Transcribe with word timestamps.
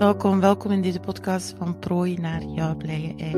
Welkom, 0.00 0.40
welkom 0.40 0.70
in 0.70 0.82
deze 0.82 1.00
podcast 1.00 1.54
van 1.58 1.78
prooi 1.78 2.16
naar 2.16 2.42
jouw 2.42 2.76
blije 2.76 3.14
ei. 3.16 3.36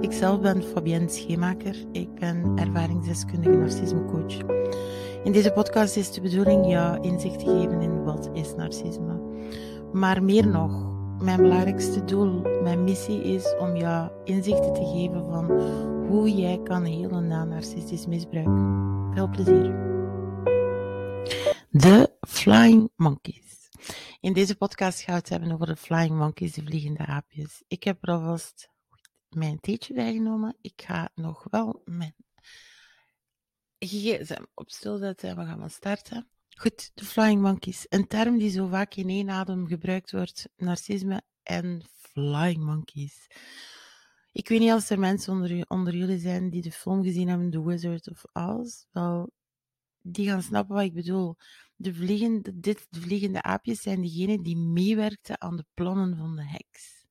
Ikzelf 0.00 0.40
ben 0.40 0.62
Fabienne 0.62 1.08
Schemaker. 1.08 1.76
Ik 1.92 2.14
ben 2.14 2.52
ervaringsdeskundige 2.56 3.56
narcismecoach. 3.56 4.38
In 5.24 5.32
deze 5.32 5.50
podcast 5.52 5.96
is 5.96 6.12
de 6.12 6.20
bedoeling 6.20 6.66
jou 6.66 7.00
inzicht 7.00 7.38
te 7.38 7.44
geven 7.44 7.80
in 7.80 8.04
wat 8.04 8.30
is 8.32 8.54
narcisme. 8.54 9.20
Maar 9.92 10.22
meer 10.22 10.46
nog, 10.46 10.92
mijn 11.22 11.42
belangrijkste 11.42 12.04
doel, 12.04 12.40
mijn 12.62 12.84
missie 12.84 13.22
is 13.22 13.54
om 13.58 13.76
jou 13.76 14.10
inzichten 14.24 14.72
te 14.72 14.84
geven 14.84 15.24
van 15.30 15.60
hoe 16.08 16.30
jij 16.34 16.60
kan 16.64 16.84
helen 16.84 17.26
na 17.26 17.44
narcistisch 17.44 18.06
misbruik. 18.06 18.58
Veel 19.14 19.28
plezier. 19.28 19.74
De 21.70 22.10
Flying 22.20 22.90
Monkeys. 22.96 23.63
In 24.20 24.32
deze 24.32 24.56
podcast 24.56 25.00
gaan 25.00 25.14
we 25.14 25.20
het 25.20 25.28
hebben 25.28 25.52
over 25.52 25.66
de 25.66 25.76
flying 25.76 26.16
monkeys, 26.16 26.52
de 26.52 26.62
vliegende 26.62 27.06
aapjes. 27.06 27.62
Ik 27.68 27.84
heb 27.84 27.98
er 28.00 28.14
alvast 28.14 28.68
mijn 29.28 29.60
theetje 29.60 29.94
bijgenomen. 29.94 30.56
Ik 30.60 30.82
ga 30.86 31.10
nog 31.14 31.46
wel 31.50 31.82
mijn 31.84 32.14
gsm 33.78 34.44
op 34.54 34.70
stil 34.70 34.98
zetten 34.98 35.28
en 35.28 35.36
we 35.36 35.44
gaan 35.44 35.58
maar 35.58 35.70
starten. 35.70 36.28
Goed, 36.56 36.90
de 36.94 37.04
flying 37.04 37.40
monkeys. 37.40 37.86
Een 37.88 38.06
term 38.06 38.38
die 38.38 38.50
zo 38.50 38.66
vaak 38.66 38.94
in 38.94 39.08
één 39.08 39.30
adem 39.30 39.66
gebruikt 39.66 40.10
wordt. 40.10 40.48
Narcisme 40.56 41.22
en 41.42 41.82
flying 41.96 42.64
monkeys. 42.64 43.26
Ik 44.32 44.48
weet 44.48 44.60
niet 44.60 44.72
of 44.72 44.90
er 44.90 44.98
mensen 44.98 45.32
onder, 45.32 45.64
onder 45.68 45.94
jullie 45.94 46.18
zijn 46.18 46.50
die 46.50 46.62
de 46.62 46.72
film 46.72 47.02
gezien 47.02 47.28
hebben, 47.28 47.50
The 47.50 47.64
Wizard 47.64 48.10
of 48.10 48.24
Oz. 48.32 48.84
Wel, 48.90 49.32
die 50.00 50.28
gaan 50.28 50.42
snappen 50.42 50.74
wat 50.74 50.84
ik 50.84 50.94
bedoel. 50.94 51.36
De 51.76 51.94
vliegende, 51.94 52.60
dit, 52.60 52.86
de 52.90 53.00
vliegende 53.00 53.42
aapjes 53.42 53.82
zijn 53.82 54.00
diegenen 54.00 54.42
die 54.42 54.56
meewerkten 54.56 55.40
aan 55.40 55.56
de 55.56 55.64
plannen 55.74 56.16
van 56.16 56.36
de 56.36 56.44
heks. 56.44 57.04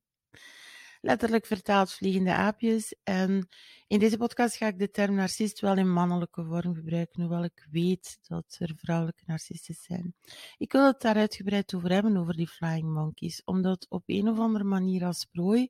Letterlijk 1.06 1.45
vertaald 1.45 1.94
vliegende 1.94 2.33
aapjes. 2.33 2.95
En 3.03 3.47
in 3.88 4.00
deze 4.00 4.17
podcast 4.17 4.56
ga 4.56 4.67
ik 4.67 4.80
de 4.80 4.89
term 4.89 5.16
narcist 5.16 5.59
wel 5.59 5.78
in 5.78 5.94
mannelijke 5.94 6.44
vorm 6.44 6.75
gebruiken, 6.75 7.22
hoewel 7.22 7.44
ik 7.44 7.67
weet 7.72 8.17
dat 8.22 8.56
er 8.59 8.73
vrouwelijke 8.75 9.23
narcisten 9.25 9.75
zijn. 9.75 10.16
Ik 10.58 10.72
wil 10.72 10.86
het 10.86 11.02
daar 11.02 11.16
uitgebreid 11.16 11.75
over 11.75 11.91
hebben, 11.91 12.17
over 12.17 12.36
die 12.36 12.47
flying 12.47 12.94
monkeys, 12.94 13.41
omdat 13.44 13.86
op 13.89 14.03
een 14.06 14.28
of 14.28 14.39
andere 14.39 14.64
manier 14.64 15.06
als 15.06 15.25
prooi 15.25 15.69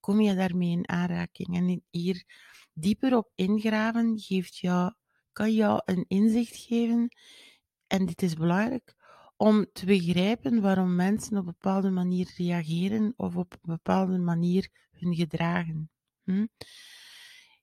kom 0.00 0.20
je 0.20 0.34
daarmee 0.34 0.70
in 0.70 0.88
aanraking. 0.88 1.56
En 1.56 1.82
hier 1.90 2.24
dieper 2.72 3.16
op 3.16 3.30
ingraven 3.34 4.18
geeft 4.18 4.58
jou, 4.58 4.92
kan 5.32 5.52
jou 5.52 5.80
een 5.84 6.04
inzicht 6.08 6.56
geven 6.56 7.08
en 7.92 8.06
dit 8.06 8.22
is 8.22 8.34
belangrijk, 8.34 8.94
om 9.36 9.66
te 9.72 9.86
begrijpen 9.86 10.60
waarom 10.60 10.94
mensen 10.94 11.36
op 11.36 11.46
een 11.46 11.56
bepaalde 11.60 11.90
manier 11.90 12.32
reageren 12.36 13.12
of 13.16 13.36
op 13.36 13.52
een 13.52 13.74
bepaalde 13.74 14.18
manier 14.18 14.68
hun 14.90 15.14
gedragen. 15.14 15.90
Hm? 16.24 16.46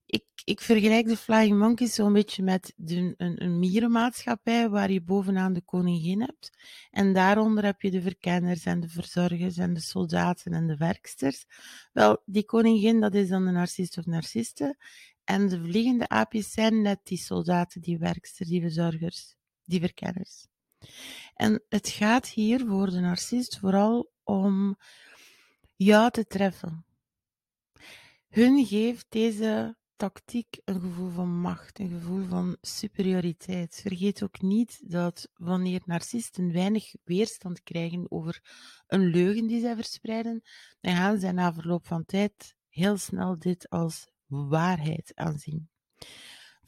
Ik, 0.05 0.25
ik, 0.44 0.61
vergelijk 0.61 1.07
de 1.07 1.17
Flying 1.17 1.57
Monkeys 1.57 1.94
zo'n 1.94 2.13
beetje 2.13 2.44
met 2.44 2.73
een, 2.85 3.13
een, 3.17 3.59
mierenmaatschappij 3.59 4.69
waar 4.69 4.91
je 4.91 5.02
bovenaan 5.02 5.53
de 5.53 5.61
koningin 5.61 6.22
hebt. 6.22 6.50
En 6.91 7.13
daaronder 7.13 7.66
heb 7.66 7.81
je 7.81 7.91
de 7.91 8.02
verkenners 8.02 8.66
en 8.66 8.80
de 8.80 8.89
verzorgers 8.89 9.57
en 9.57 9.73
de 9.73 9.81
soldaten 9.81 10.53
en 10.53 10.67
de 10.67 10.77
werksters. 10.77 11.45
Wel, 11.91 12.22
die 12.25 12.45
koningin, 12.45 13.00
dat 13.00 13.13
is 13.13 13.30
dan 13.30 13.45
de 13.45 13.52
narcist 13.52 13.97
of 13.97 14.05
narciste. 14.05 14.77
En 15.23 15.47
de 15.47 15.61
vliegende 15.61 16.07
aapjes 16.07 16.52
zijn 16.52 16.81
net 16.81 17.00
die 17.03 17.17
soldaten, 17.17 17.81
die 17.81 17.97
werksters, 17.97 18.50
die 18.50 18.61
verzorgers 18.61 19.38
die 19.70 19.80
verkenners. 19.80 20.48
En 21.34 21.64
het 21.70 21.89
gaat 21.89 22.28
hier 22.28 22.66
voor 22.66 22.89
de 22.89 23.00
narcist 23.00 23.59
vooral 23.59 24.12
om 24.24 24.78
jou 25.75 26.12
te 26.12 26.25
treffen. 26.25 26.85
Hun 28.30 28.66
geeft 28.66 29.06
deze 29.09 29.78
tactiek 29.96 30.59
een 30.66 30.81
gevoel 30.81 31.09
van 31.09 31.40
macht, 31.41 31.80
een 31.80 31.90
gevoel 31.90 32.25
van 32.28 32.57
superioriteit. 32.62 33.80
Vergeet 33.81 34.24
ook 34.24 34.41
niet 34.41 34.91
dat 34.91 35.30
wanneer 35.34 35.81
narcisten 35.86 36.51
weinig 36.51 36.94
weerstand 37.03 37.63
krijgen 37.63 38.12
over 38.12 38.41
een 38.88 39.06
leugen 39.06 39.47
die 39.47 39.59
zij 39.59 39.75
verspreiden, 39.75 40.41
dan 40.81 40.96
gaan 40.96 41.19
zij 41.19 41.31
na 41.31 41.53
verloop 41.53 41.88
van 41.88 42.06
tijd 42.06 42.56
heel 42.69 42.97
snel 42.97 43.40
dit 43.40 43.69
als 43.69 44.07
waarheid 44.25 45.12
aanzien. 45.16 45.69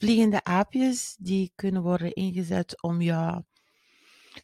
Vliegende 0.02 0.44
aapjes 0.44 1.16
die 1.20 1.52
kunnen 1.56 1.82
worden 1.82 2.14
ingezet 2.14 2.82
om 2.82 3.02
jou 3.02 3.44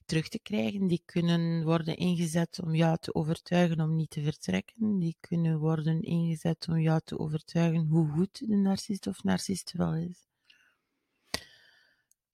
terug 0.06 0.30
te 0.30 0.40
krijgen. 0.40 0.88
Die 0.88 1.02
kunnen 1.06 1.64
worden 1.64 1.98
ingezet 1.98 2.60
om 2.64 2.76
jou 2.76 2.98
te 3.00 3.14
overtuigen 3.14 3.82
om 3.82 3.96
niet 3.96 4.10
te 4.10 4.22
vertrekken. 4.22 5.00
Die 5.00 5.18
kunnen 5.20 5.60
worden 5.60 6.02
ingezet 6.02 6.68
om 6.68 6.80
jou 6.80 7.02
te 7.04 7.20
overtuigen 7.20 7.86
hoe 7.86 8.10
goed 8.10 8.48
de 8.48 8.56
narcist 8.56 9.08
of 9.08 9.24
narcist 9.24 9.72
wel 9.72 9.96
is. 9.96 10.28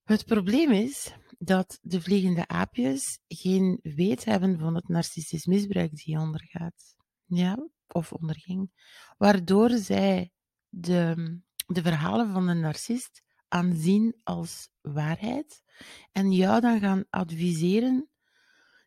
Het 0.03 0.25
probleem 0.25 0.72
is 0.72 1.13
dat 1.38 1.79
de 1.81 2.01
vliegende 2.01 2.47
aapjes 2.47 3.19
geen 3.28 3.79
weet 3.84 4.25
hebben 4.25 4.59
van 4.59 4.75
het 4.75 4.88
narcistisch 4.88 5.45
misbruik 5.45 5.95
die 5.95 6.19
ondergaat. 6.19 6.95
Ja, 7.25 7.67
of 7.88 8.13
onderging. 8.13 8.72
Waardoor 9.17 9.69
zij 9.69 10.31
de 10.69 11.41
de 11.66 11.81
verhalen 11.81 12.34
van 12.34 12.47
de 12.47 12.53
narcist 12.53 13.24
aanzien 13.47 14.16
als 14.24 14.69
waarheid 14.81 15.63
en 16.12 16.31
jou 16.31 16.62
dan 16.62 16.79
gaan 16.79 17.06
adviseren, 17.09 18.09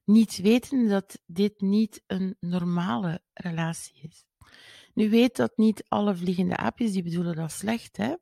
niet 0.04 0.36
weten 0.36 0.88
dat 0.88 1.22
dit 1.26 1.60
niet 1.60 2.02
een 2.06 2.36
normale 2.40 3.22
relatie 3.32 4.08
is. 4.08 4.24
Nu 4.94 5.10
weet 5.10 5.36
dat 5.36 5.56
niet 5.56 5.84
alle 5.88 6.16
vliegende 6.16 6.56
aapjes 6.56 6.92
die 6.92 7.02
bedoelen 7.02 7.36
dat 7.36 7.52
slecht. 7.52 7.96
Hè? 7.96 8.14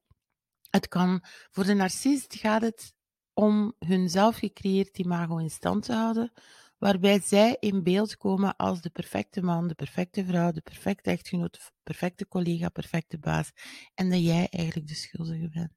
Het 0.70 0.88
kan, 0.88 1.24
voor 1.50 1.64
de 1.64 1.74
narcist 1.74 2.34
gaat 2.34 2.62
het 2.62 2.94
om 3.32 3.74
hun 3.78 4.08
zelf 4.08 4.36
gecreëerd 4.36 4.98
imago 4.98 5.36
in 5.36 5.50
stand 5.50 5.84
te 5.84 5.92
houden, 5.92 6.32
waarbij 6.78 7.20
zij 7.20 7.56
in 7.60 7.82
beeld 7.82 8.16
komen 8.16 8.56
als 8.56 8.80
de 8.80 8.90
perfecte 8.90 9.42
man, 9.42 9.68
de 9.68 9.74
perfecte 9.74 10.24
vrouw, 10.24 10.52
de 10.52 10.60
perfecte 10.60 11.10
echtgenoot, 11.10 11.52
de 11.52 11.60
perfecte 11.82 12.28
collega, 12.28 12.68
perfecte 12.68 13.18
baas. 13.18 13.50
En 13.94 14.10
dat 14.10 14.24
jij 14.24 14.48
eigenlijk 14.50 14.88
de 14.88 14.94
schuldige 14.94 15.48
bent. 15.48 15.72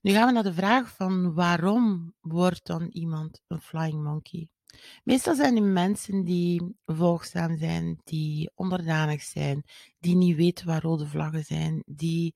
Nu 0.00 0.12
gaan 0.12 0.26
we 0.26 0.32
naar 0.32 0.42
de 0.42 0.54
vraag 0.54 0.96
van 0.96 1.34
waarom 1.34 2.14
wordt 2.20 2.66
dan 2.66 2.88
iemand 2.88 3.40
een 3.46 3.60
flying 3.60 4.02
monkey? 4.02 4.48
Meestal 5.04 5.34
zijn 5.34 5.54
het 5.54 5.64
mensen 5.64 6.24
die 6.24 6.76
volgzaam 6.84 7.58
zijn, 7.58 8.00
die 8.04 8.50
onderdanig 8.54 9.22
zijn, 9.22 9.62
die 9.98 10.16
niet 10.16 10.36
weten 10.36 10.66
waar 10.66 10.82
rode 10.82 11.06
vlaggen 11.06 11.44
zijn, 11.44 11.82
die 11.86 12.34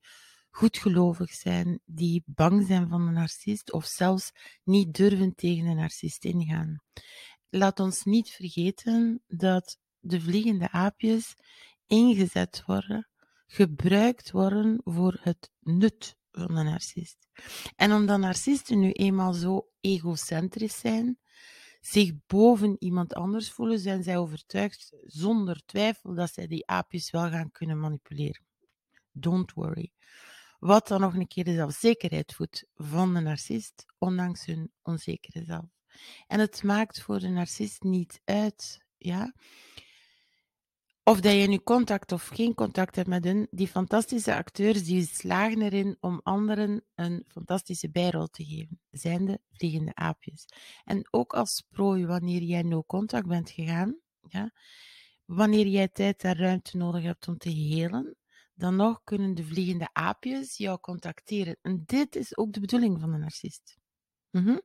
goedgelovig 0.49 1.31
zijn, 1.31 1.79
die 1.85 2.23
bang 2.25 2.65
zijn 2.67 2.89
van 2.89 3.05
de 3.05 3.11
narcist 3.11 3.71
of 3.71 3.85
zelfs 3.85 4.31
niet 4.63 4.93
durven 4.93 5.35
tegen 5.35 5.65
de 5.65 5.73
narcist 5.73 6.25
ingaan 6.25 6.81
laat 7.51 7.79
ons 7.79 8.03
niet 8.03 8.29
vergeten 8.29 9.23
dat 9.27 9.77
de 9.99 10.21
vliegende 10.21 10.71
aapjes 10.71 11.35
ingezet 11.85 12.63
worden, 12.65 13.09
gebruikt 13.47 14.31
worden 14.31 14.81
voor 14.83 15.19
het 15.21 15.51
nut 15.59 16.15
van 16.31 16.55
de 16.55 16.63
narcist. 16.63 17.27
En 17.75 17.93
omdat 17.93 18.19
narcisten 18.19 18.79
nu 18.79 18.91
eenmaal 18.91 19.33
zo 19.33 19.69
egocentrisch 19.79 20.79
zijn, 20.79 21.19
zich 21.79 22.11
boven 22.27 22.75
iemand 22.79 23.13
anders 23.13 23.51
voelen, 23.51 23.79
zijn 23.79 24.03
zij 24.03 24.17
overtuigd 24.17 24.93
zonder 25.01 25.65
twijfel 25.65 26.13
dat 26.13 26.33
zij 26.33 26.47
die 26.47 26.67
aapjes 26.67 27.11
wel 27.11 27.29
gaan 27.29 27.51
kunnen 27.51 27.79
manipuleren. 27.79 28.45
Don't 29.11 29.53
worry. 29.53 29.91
Wat 30.59 30.87
dan 30.87 31.01
nog 31.01 31.15
een 31.15 31.27
keer 31.27 31.43
de 31.43 31.53
zelfzekerheid 31.53 32.33
voedt 32.33 32.65
van 32.75 33.13
de 33.13 33.19
narcist, 33.19 33.85
ondanks 33.97 34.45
hun 34.45 34.71
onzekere 34.81 35.43
zelf. 35.43 35.80
En 36.27 36.39
het 36.39 36.63
maakt 36.63 37.01
voor 37.01 37.19
de 37.19 37.27
narcist 37.27 37.83
niet 37.83 38.21
uit, 38.25 38.85
ja. 38.97 39.33
Of 41.03 41.19
dat 41.19 41.33
je 41.33 41.47
nu 41.47 41.57
contact 41.57 42.11
of 42.11 42.27
geen 42.27 42.53
contact 42.53 42.95
hebt 42.95 43.07
met 43.07 43.23
hen, 43.23 43.47
die 43.51 43.67
fantastische 43.67 44.35
acteurs 44.35 44.83
die 44.83 45.05
slagen 45.05 45.61
erin 45.61 45.97
om 45.99 46.19
anderen 46.23 46.85
een 46.95 47.25
fantastische 47.27 47.89
bijrol 47.89 48.27
te 48.27 48.45
geven, 48.45 48.79
zijn 48.91 49.25
de 49.25 49.39
vliegende 49.51 49.95
aapjes. 49.95 50.45
En 50.83 51.07
ook 51.11 51.33
als 51.33 51.63
prooi, 51.69 52.05
wanneer 52.05 52.41
jij 52.41 52.61
no 52.61 52.83
contact 52.83 53.27
bent 53.27 53.49
gegaan, 53.49 53.99
ja, 54.27 54.51
wanneer 55.25 55.67
jij 55.67 55.87
tijd 55.87 56.23
en 56.23 56.35
ruimte 56.35 56.77
nodig 56.77 57.03
hebt 57.03 57.27
om 57.27 57.37
te 57.37 57.49
helen, 57.49 58.15
dan 58.53 58.75
nog 58.75 59.01
kunnen 59.03 59.35
de 59.35 59.43
vliegende 59.43 59.89
aapjes 59.93 60.57
jou 60.57 60.79
contacteren. 60.79 61.57
En 61.61 61.83
dit 61.85 62.15
is 62.15 62.37
ook 62.37 62.53
de 62.53 62.59
bedoeling 62.59 62.99
van 62.99 63.11
de 63.11 63.17
narcist. 63.17 63.80
Mhm. 64.31 64.57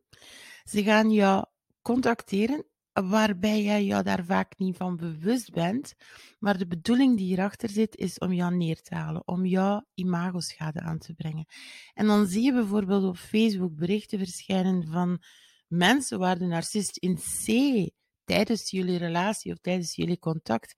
Ze 0.64 0.82
gaan 0.82 1.10
jou 1.10 1.44
contacteren 1.82 2.66
waarbij 2.92 3.62
jij 3.62 3.84
jou 3.84 4.02
daar 4.02 4.24
vaak 4.24 4.58
niet 4.58 4.76
van 4.76 4.96
bewust 4.96 5.50
bent. 5.50 5.94
Maar 6.38 6.58
de 6.58 6.66
bedoeling 6.66 7.16
die 7.16 7.26
hierachter 7.26 7.68
zit, 7.68 7.96
is 7.96 8.18
om 8.18 8.32
jou 8.32 8.54
neer 8.54 8.82
te 8.82 8.94
halen, 8.94 9.26
om 9.26 9.46
jou 9.46 9.84
imagoschade 9.94 10.80
aan 10.80 10.98
te 10.98 11.14
brengen. 11.14 11.46
En 11.94 12.06
dan 12.06 12.26
zie 12.26 12.42
je 12.42 12.52
bijvoorbeeld 12.52 13.04
op 13.04 13.16
Facebook 13.16 13.74
berichten 13.74 14.18
verschijnen 14.18 14.86
van 14.86 15.22
mensen 15.68 16.18
waar 16.18 16.38
de 16.38 16.46
narcist 16.46 16.96
in 16.96 17.16
C 17.16 17.46
tijdens 18.24 18.70
jullie 18.70 18.98
relatie 18.98 19.52
of 19.52 19.58
tijdens 19.58 19.94
jullie 19.94 20.18
contact 20.18 20.74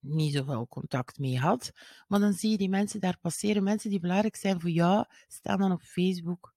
niet 0.00 0.32
zoveel 0.34 0.66
contact 0.68 1.18
mee 1.18 1.38
had. 1.38 1.70
Maar 2.06 2.20
dan 2.20 2.32
zie 2.32 2.50
je 2.50 2.56
die 2.56 2.68
mensen 2.68 3.00
daar 3.00 3.18
passeren. 3.20 3.62
Mensen 3.62 3.90
die 3.90 4.00
belangrijk 4.00 4.36
zijn 4.36 4.60
voor 4.60 4.70
jou, 4.70 5.04
staan 5.26 5.58
dan 5.58 5.72
op 5.72 5.82
Facebook 5.82 6.54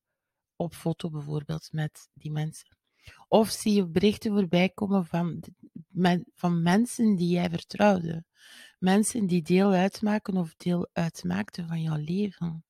op 0.61 0.73
foto 0.73 1.09
bijvoorbeeld 1.09 1.69
met 1.71 2.09
die 2.13 2.31
mensen. 2.31 2.77
Of 3.27 3.49
zie 3.49 3.73
je 3.73 3.87
berichten 3.87 4.31
voorbij 4.31 4.69
komen 4.69 5.05
van, 5.05 5.43
van 6.35 6.61
mensen 6.61 7.15
die 7.15 7.29
jij 7.29 7.49
vertrouwde. 7.49 8.23
Mensen 8.79 9.27
die 9.27 9.41
deel 9.41 9.71
uitmaken 9.71 10.37
of 10.37 10.55
deel 10.55 10.89
uitmaakten 10.93 11.67
van 11.67 11.81
jouw 11.81 11.97
leven. 11.97 12.65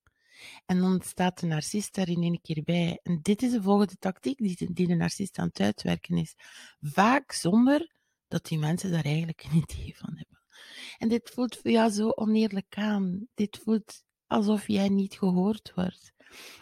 En 0.66 0.80
dan 0.80 1.02
staat 1.02 1.40
de 1.40 1.46
narcist 1.46 1.96
daar 1.96 2.10
in 2.10 2.24
één 2.24 2.42
keer 2.42 2.64
bij. 2.64 3.00
En 3.04 3.20
dit 3.22 3.42
is 3.42 3.52
de 3.52 3.62
volgende 3.62 3.98
tactiek 4.00 4.38
die, 4.38 4.74
die 4.74 4.88
de 4.88 4.96
narcist 4.96 5.38
aan 5.38 5.48
het 5.48 5.60
uitwerken 5.60 6.18
is. 6.18 6.36
Vaak 6.80 7.32
zonder 7.32 7.96
dat 8.28 8.46
die 8.46 8.60
mensen 8.60 8.92
daar 8.92 9.06
eigenlijk 9.06 9.44
een 9.44 9.58
idee 9.68 9.98
van 9.98 10.10
hebben. 10.16 10.40
En 10.98 11.10
dit 11.10 11.30
voelt 11.30 11.58
voor 11.58 11.72
jou 11.72 11.92
zo 11.92 12.10
oneerlijk 12.10 12.78
aan. 12.78 13.28
Dit 13.34 13.60
voelt 13.64 14.04
alsof 14.28 14.68
jij 14.68 14.90
niet 14.90 15.14
gehoord 15.18 15.72
wordt. 15.76 16.14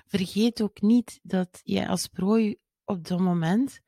Vergeet 0.06 0.62
ook 0.62 0.82
niet 0.82 1.20
dat 1.24 1.62
jij 1.64 1.88
als 1.88 2.08
prooi 2.08 2.58
op 2.86 3.08
dat 3.08 3.20
moment 3.20 3.80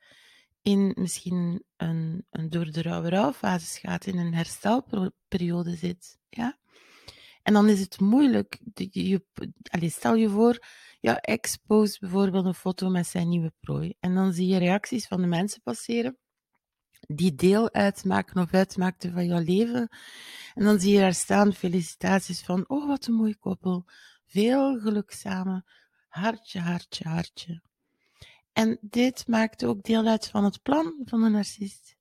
in 0.62 0.92
misschien 0.98 1.64
een, 1.76 2.26
een 2.30 2.50
door 2.50 2.70
de 2.70 2.82
rauwe 2.82 3.08
rouwfase 3.08 3.78
gaat, 3.78 4.06
in 4.06 4.18
een 4.18 4.34
herstelperiode 4.34 5.76
zit. 5.76 6.18
Ja? 6.28 6.58
En 7.42 7.52
dan 7.52 7.68
is 7.68 7.80
het 7.80 8.00
moeilijk. 8.00 8.60
Je, 8.74 9.24
allez, 9.62 9.94
stel 9.94 10.14
je 10.14 10.28
voor, 10.28 10.66
ja, 11.00 11.20
expose 11.20 11.98
bijvoorbeeld 12.00 12.44
een 12.44 12.54
foto 12.54 12.88
met 12.88 13.06
zijn 13.06 13.28
nieuwe 13.28 13.52
prooi. 13.60 13.94
En 14.00 14.14
dan 14.14 14.32
zie 14.32 14.46
je 14.46 14.58
reacties 14.58 15.06
van 15.06 15.20
de 15.20 15.26
mensen 15.26 15.62
passeren 15.62 16.18
die 17.06 17.34
deel 17.34 17.72
uitmaken 17.72 18.42
of 18.42 18.54
uitmaakten 18.54 19.12
van 19.12 19.26
jouw 19.26 19.42
leven. 19.42 19.88
En 20.54 20.64
dan 20.64 20.80
zie 20.80 20.92
je 20.92 20.98
daar 20.98 21.14
staan 21.14 21.52
felicitaties 21.52 22.42
van, 22.42 22.68
oh 22.68 22.86
wat 22.86 23.06
een 23.06 23.14
mooi 23.14 23.36
koppel, 23.38 23.84
veel 24.32 24.80
geluk 24.80 25.10
samen, 25.10 25.64
hartje, 26.08 26.60
hartje, 26.60 27.08
hartje. 27.08 27.62
En 28.52 28.78
dit 28.80 29.26
maakt 29.26 29.64
ook 29.64 29.82
deel 29.82 30.06
uit 30.06 30.28
van 30.28 30.44
het 30.44 30.62
plan 30.62 30.94
van 31.04 31.22
een 31.22 31.32
narcist. 31.32 31.96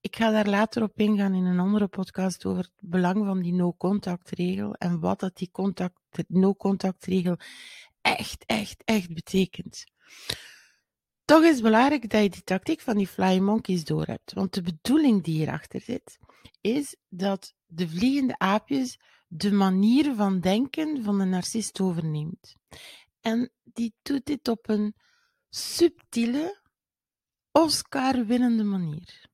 Ik 0.00 0.16
ga 0.16 0.30
daar 0.30 0.48
later 0.48 0.82
op 0.82 0.98
ingaan 0.98 1.34
in 1.34 1.44
een 1.44 1.58
andere 1.58 1.88
podcast 1.88 2.44
over 2.44 2.62
het 2.62 2.90
belang 2.90 3.24
van 3.24 3.42
die 3.42 3.52
no-contact-regel 3.52 4.74
en 4.74 5.00
wat 5.00 5.20
dat 5.20 5.36
die 5.36 5.50
no-contact-regel 6.26 7.36
echt, 8.00 8.44
echt, 8.46 8.82
echt 8.84 9.14
betekent. 9.14 9.84
Toch 11.24 11.42
is 11.42 11.54
het 11.54 11.62
belangrijk 11.62 12.10
dat 12.10 12.22
je 12.22 12.30
die 12.30 12.42
tactiek 12.42 12.80
van 12.80 12.96
die 12.96 13.06
flying 13.06 13.44
monkeys 13.44 13.84
doorhebt. 13.84 14.32
Want 14.32 14.54
de 14.54 14.62
bedoeling 14.62 15.22
die 15.22 15.36
hierachter 15.36 15.80
zit, 15.80 16.18
is 16.60 16.96
dat 17.08 17.54
de 17.66 17.88
vliegende 17.88 18.38
aapjes 18.38 18.98
de 19.32 19.52
manier 19.52 20.14
van 20.14 20.40
denken 20.40 21.02
van 21.02 21.18
de 21.18 21.24
narcist 21.24 21.80
overneemt. 21.80 22.56
En 23.20 23.50
die 23.62 23.94
doet 24.02 24.26
dit 24.26 24.48
op 24.48 24.68
een 24.68 24.94
subtiele, 25.48 26.58
Oscar-winnende 27.52 28.64
manier. 28.64 29.28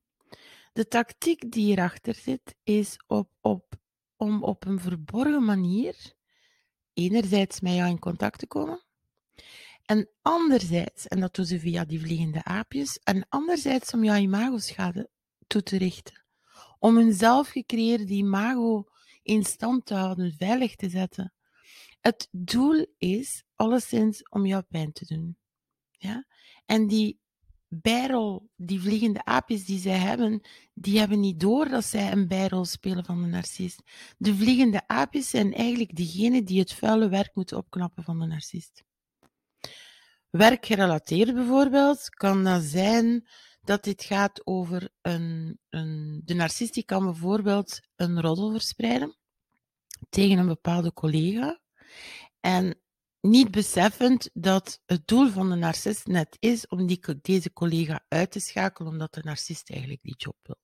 De 0.72 0.88
tactiek 0.88 1.50
die 1.52 1.64
hierachter 1.64 2.14
zit, 2.14 2.54
is 2.62 2.96
op, 3.06 3.30
op, 3.40 3.74
om 4.16 4.42
op 4.42 4.64
een 4.64 4.80
verborgen 4.80 5.44
manier 5.44 6.14
enerzijds 6.92 7.60
met 7.60 7.74
jou 7.74 7.88
in 7.88 7.98
contact 7.98 8.38
te 8.38 8.46
komen, 8.46 8.84
en 9.84 10.08
anderzijds, 10.22 11.06
en 11.06 11.20
dat 11.20 11.34
doen 11.34 11.44
ze 11.44 11.60
via 11.60 11.84
die 11.84 12.00
vliegende 12.00 12.44
aapjes, 12.44 12.98
en 12.98 13.26
anderzijds 13.28 13.92
om 13.92 14.04
jouw 14.04 14.16
imagoschade 14.16 15.10
toe 15.46 15.62
te 15.62 15.76
richten. 15.76 16.24
Om 16.78 16.96
hun 16.96 17.12
zelf 17.12 17.48
gecreëerde 17.48 18.12
imago 18.12 18.88
in 19.26 19.44
stand 19.44 19.86
te 19.86 19.94
houden, 19.94 20.32
veilig 20.32 20.76
te 20.76 20.88
zetten. 20.88 21.32
Het 22.00 22.28
doel 22.30 22.86
is 22.98 23.44
alleszins 23.54 24.28
om 24.28 24.46
jou 24.46 24.62
pijn 24.62 24.92
te 24.92 25.06
doen. 25.06 25.36
Ja? 25.90 26.26
En 26.66 26.86
die 26.86 27.20
bijrol, 27.68 28.50
die 28.56 28.80
vliegende 28.80 29.24
aapjes 29.24 29.64
die 29.64 29.78
zij 29.78 29.98
hebben, 29.98 30.40
die 30.74 30.98
hebben 30.98 31.20
niet 31.20 31.40
door 31.40 31.68
dat 31.68 31.84
zij 31.84 32.12
een 32.12 32.28
bijrol 32.28 32.64
spelen 32.64 33.04
van 33.04 33.22
de 33.22 33.28
narcist. 33.28 33.82
De 34.18 34.34
vliegende 34.34 34.88
aapjes 34.88 35.30
zijn 35.30 35.54
eigenlijk 35.54 35.96
diegenen 35.96 36.44
die 36.44 36.58
het 36.58 36.72
vuile 36.72 37.08
werk 37.08 37.34
moeten 37.34 37.56
opknappen 37.56 38.04
van 38.04 38.18
de 38.18 38.26
narcist. 38.26 38.84
Werkgerelateerd 40.30 41.34
bijvoorbeeld 41.34 42.08
kan 42.08 42.44
dat 42.44 42.62
zijn 42.62 43.28
dat 43.66 43.84
dit 43.84 44.02
gaat 44.02 44.46
over 44.46 44.88
een, 45.02 45.58
een 45.68 46.22
de 46.24 46.34
narcist 46.34 46.74
die 46.74 46.84
kan 46.84 47.04
bijvoorbeeld 47.04 47.80
een 47.96 48.20
roddel 48.20 48.50
verspreiden 48.50 49.16
tegen 50.08 50.38
een 50.38 50.46
bepaalde 50.46 50.92
collega 50.92 51.60
en 52.40 52.80
niet 53.20 53.50
beseffend 53.50 54.30
dat 54.32 54.80
het 54.86 55.06
doel 55.06 55.28
van 55.28 55.50
de 55.50 55.56
narcist 55.56 56.06
net 56.06 56.36
is 56.40 56.66
om 56.66 56.86
die, 56.86 57.20
deze 57.22 57.52
collega 57.52 58.04
uit 58.08 58.30
te 58.30 58.40
schakelen 58.40 58.92
omdat 58.92 59.14
de 59.14 59.22
narcist 59.24 59.70
eigenlijk 59.70 60.02
die 60.02 60.16
job 60.16 60.36
wil. 60.42 60.60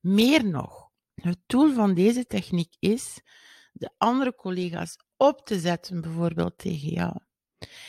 Meer 0.00 0.44
nog, 0.44 0.90
het 1.14 1.38
doel 1.46 1.74
van 1.74 1.94
deze 1.94 2.26
techniek 2.26 2.74
is 2.78 3.20
de 3.72 3.90
andere 3.96 4.34
collega's 4.34 4.96
op 5.16 5.46
te 5.46 5.60
zetten 5.60 6.00
bijvoorbeeld 6.00 6.58
tegen 6.58 6.88
jou. 6.88 7.20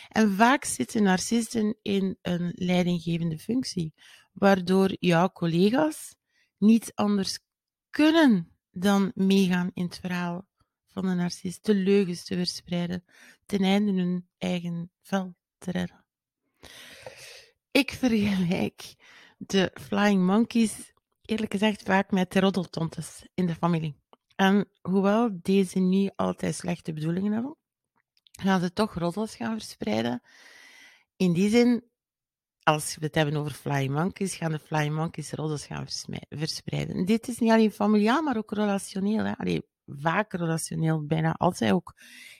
En 0.09 0.35
vaak 0.35 0.65
zitten 0.65 1.03
narcisten 1.03 1.77
in 1.81 2.17
een 2.21 2.51
leidinggevende 2.55 3.39
functie, 3.39 3.93
waardoor 4.31 4.95
jouw 4.99 5.31
collega's 5.31 6.15
niets 6.57 6.95
anders 6.95 7.39
kunnen 7.89 8.51
dan 8.71 9.11
meegaan 9.15 9.71
in 9.73 9.83
het 9.83 9.99
verhaal 9.99 10.47
van 10.87 11.05
de 11.05 11.13
narcist, 11.13 11.65
de 11.65 11.75
leugens 11.75 12.23
te 12.23 12.35
verspreiden, 12.35 13.03
ten 13.45 13.61
einde 13.61 13.91
hun 13.91 14.27
eigen 14.37 14.91
vel 15.01 15.35
te 15.57 15.71
redden. 15.71 16.05
Ik 17.71 17.91
vergelijk 17.91 18.95
de 19.37 19.71
Flying 19.73 20.25
Monkeys 20.25 20.91
eerlijk 21.21 21.51
gezegd 21.51 21.81
vaak 21.81 22.11
met 22.11 22.31
de 22.31 22.39
roddeltontes 22.39 23.27
in 23.33 23.45
de 23.45 23.55
familie. 23.55 23.99
En 24.35 24.67
hoewel 24.81 25.39
deze 25.41 25.79
niet 25.79 26.11
altijd 26.15 26.55
slechte 26.55 26.93
bedoelingen 26.93 27.31
hebben, 27.31 27.57
gaan 28.41 28.61
ze 28.61 28.73
toch 28.73 28.93
roddels 28.93 29.35
gaan 29.35 29.51
verspreiden. 29.51 30.21
In 31.15 31.33
die 31.33 31.49
zin, 31.49 31.83
als 32.63 32.95
we 32.95 33.05
het 33.05 33.15
hebben 33.15 33.35
over 33.35 33.51
flying 33.51 33.93
monkeys, 33.93 34.35
gaan 34.35 34.51
de 34.51 34.59
flying 34.59 34.95
monkeys 34.95 35.31
roddels 35.31 35.65
gaan 35.65 35.87
verspreiden. 36.29 37.05
Dit 37.05 37.27
is 37.27 37.39
niet 37.39 37.51
alleen 37.51 37.71
familiaal, 37.71 38.21
maar 38.21 38.37
ook 38.37 38.51
relationeel. 38.51 39.25
Hè. 39.25 39.37
Allee, 39.37 39.61
vaak 39.85 40.33
relationeel, 40.33 41.05
bijna 41.05 41.33
altijd 41.33 41.71
ook. 41.71 41.93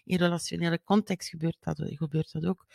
In 0.03 0.17
relationele 0.17 0.84
context 0.84 1.29
gebeurt 1.29 1.58
dat, 1.60 1.81
gebeurt 1.84 2.31
dat 2.31 2.46
ook. 2.46 2.65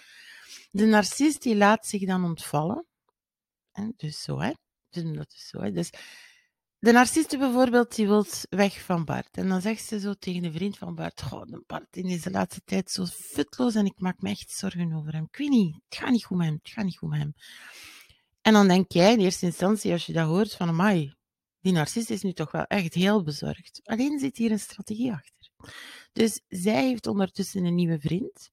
De 0.71 0.87
narcist 0.87 1.43
die 1.43 1.57
laat 1.57 1.87
zich 1.87 2.07
dan 2.07 2.25
ontvallen. 2.25 2.87
Dus 3.97 4.23
zo, 4.23 4.41
hè. 4.41 4.53
Dus 4.91 5.17
dat 5.17 5.33
is 5.33 5.49
zo, 5.49 5.61
hè. 5.61 5.73
Dus 5.73 5.91
de 6.79 6.93
narciste 6.93 7.39
bijvoorbeeld, 7.39 7.95
die 7.95 8.07
wil 8.07 8.25
weg 8.51 8.85
van 8.85 9.05
Bart. 9.05 9.37
En 9.37 9.49
dan 9.49 9.61
zegt 9.61 9.85
ze 9.85 10.01
zo 10.01 10.15
tegen 10.15 10.43
de 10.43 10.53
vriend 10.53 10.79
van 10.79 10.95
Bart, 10.95 11.23
goh, 11.23 11.43
Bart 11.67 11.97
is 11.97 12.23
de 12.23 12.31
laatste 12.31 12.61
tijd 12.65 12.91
zo 12.91 13.05
futloos 13.05 13.75
en 13.75 13.87
ik 13.87 14.01
maak 14.01 14.21
me 14.21 14.31
echt 14.31 14.51
zorgen 14.51 14.93
over 14.93 15.13
hem. 15.13 15.25
Ik 15.25 15.37
weet 15.37 15.49
niet, 15.49 15.75
het 15.89 15.99
gaat 15.99 16.11
niet 16.11 16.25
goed 16.25 16.37
met 16.37 16.47
hem, 16.47 16.59
het 16.63 16.73
gaat 16.73 16.85
niet 16.85 16.97
goed 16.97 17.11
met 17.11 17.19
hem. 17.19 17.35
En 18.43 18.53
dan 18.53 18.69
denk 18.69 18.93
jij 18.93 19.13
in 19.13 19.21
eerste 19.21 19.47
instantie, 19.47 19.93
als 19.93 20.07
je 20.07 20.13
dat 20.13 20.27
hoort, 20.27 20.55
van 20.55 20.69
amai, 20.69 21.15
die 21.61 21.73
narcist 21.73 22.11
is 22.11 22.23
nu 22.23 22.33
toch 22.33 22.51
wel 22.51 22.65
echt 22.65 22.95
heel 22.95 23.23
bezorgd. 23.23 23.81
Alleen 23.85 24.19
zit 24.19 24.37
hier 24.37 24.51
een 24.51 24.59
strategie 24.59 25.13
achter. 25.13 25.51
Dus 26.13 26.41
zij 26.49 26.85
heeft 26.87 27.07
ondertussen 27.07 27.65
een 27.65 27.75
nieuwe 27.75 28.01
vriend. 28.01 28.51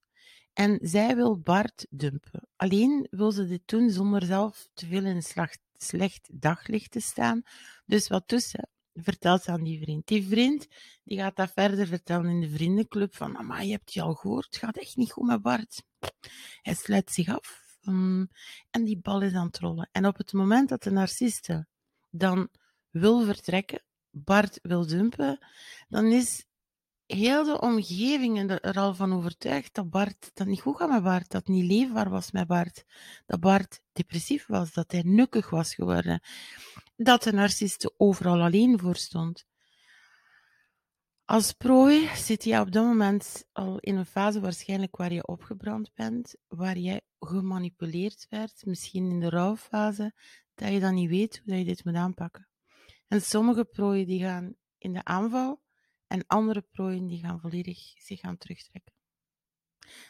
En 0.53 0.79
zij 0.81 1.15
wil 1.15 1.39
Bart 1.39 1.85
dumpen. 1.89 2.47
Alleen 2.55 3.07
wil 3.09 3.31
ze 3.31 3.47
dit 3.47 3.61
doen 3.65 3.89
zonder 3.89 4.25
zelf 4.25 4.69
te 4.73 4.85
veel 4.85 5.05
in 5.05 5.23
slag 5.23 5.51
slecht 5.83 6.29
daglicht 6.31 6.91
te 6.91 6.99
staan. 6.99 7.41
Dus 7.85 8.07
wat 8.07 8.33
ze? 8.37 8.67
Vertelt 8.93 9.43
ze 9.43 9.51
aan 9.51 9.63
die 9.63 9.81
vriend. 9.81 10.07
Die 10.07 10.27
vriend 10.27 10.67
die 11.03 11.17
gaat 11.17 11.35
dat 11.35 11.51
verder 11.55 11.87
vertellen 11.87 12.29
in 12.29 12.41
de 12.41 12.49
vriendenclub. 12.49 13.15
Van, 13.15 13.31
mama, 13.31 13.59
je 13.59 13.71
hebt 13.71 13.93
je 13.93 14.01
al 14.01 14.13
gehoord. 14.13 14.45
Het 14.45 14.57
gaat 14.57 14.77
echt 14.77 14.95
niet 14.95 15.11
goed 15.11 15.27
met 15.27 15.41
Bart. 15.41 15.83
Hij 16.61 16.73
sluit 16.73 17.11
zich 17.11 17.27
af. 17.27 17.61
Um, 17.87 18.29
en 18.69 18.83
die 18.83 18.99
bal 18.99 19.21
is 19.21 19.33
aan 19.33 19.47
het 19.47 19.59
rollen. 19.59 19.89
En 19.91 20.05
op 20.05 20.17
het 20.17 20.33
moment 20.33 20.69
dat 20.69 20.83
de 20.83 20.91
narciste 20.91 21.67
dan 22.09 22.49
wil 22.89 23.25
vertrekken, 23.25 23.83
Bart 24.09 24.59
wil 24.61 24.87
dumpen, 24.87 25.45
dan 25.87 26.05
is 26.05 26.45
heel 27.05 27.43
de 27.43 27.61
omgeving 27.61 28.49
er 28.49 28.73
al 28.73 28.93
van 28.95 29.13
overtuigd 29.13 29.73
dat 29.73 29.89
Bart 29.89 30.31
dat 30.33 30.47
niet 30.47 30.61
goed 30.61 30.77
gaat 30.77 30.89
met 30.89 31.03
Bart, 31.03 31.29
dat 31.31 31.47
het 31.47 31.55
niet 31.55 31.65
leefbaar 31.65 32.09
was 32.09 32.31
met 32.31 32.47
Bart, 32.47 32.83
dat 33.25 33.39
Bart 33.39 33.81
depressief 33.91 34.45
was, 34.47 34.73
dat 34.73 34.91
hij 34.91 35.01
nukkig 35.05 35.49
was 35.49 35.73
geworden, 35.73 36.21
dat 36.95 37.23
de 37.23 37.33
narcist 37.33 37.93
overal 37.97 38.41
alleen 38.41 38.79
voor 38.79 38.95
stond. 38.95 39.45
Als 41.25 41.53
prooi 41.53 42.09
zit 42.15 42.43
je 42.43 42.59
op 42.59 42.71
dat 42.71 42.85
moment 42.85 43.43
al 43.51 43.79
in 43.79 43.95
een 43.95 44.05
fase 44.05 44.39
waarschijnlijk 44.39 44.95
waar 44.95 45.13
je 45.13 45.27
opgebrand 45.27 45.93
bent, 45.93 46.35
waar 46.47 46.77
jij 46.77 47.01
gemanipuleerd 47.19 48.25
werd, 48.29 48.65
misschien 48.65 49.09
in 49.09 49.19
de 49.19 49.29
rouwfase, 49.29 50.13
dat 50.55 50.71
je 50.71 50.79
dan 50.79 50.93
niet 50.93 51.09
weet 51.09 51.41
hoe 51.45 51.57
je 51.57 51.65
dit 51.65 51.85
moet 51.85 51.95
aanpakken. 51.95 52.47
En 53.07 53.21
sommige 53.21 53.65
prooien 53.65 54.07
die 54.07 54.23
gaan 54.23 54.55
in 54.77 54.93
de 54.93 55.03
aanval 55.03 55.62
en 56.13 56.27
andere 56.27 56.61
prooien 56.61 57.07
die 57.07 57.19
gaan 57.19 57.39
volledig 57.39 57.93
zich 57.97 58.19
gaan 58.19 58.37
terugtrekken. 58.37 58.93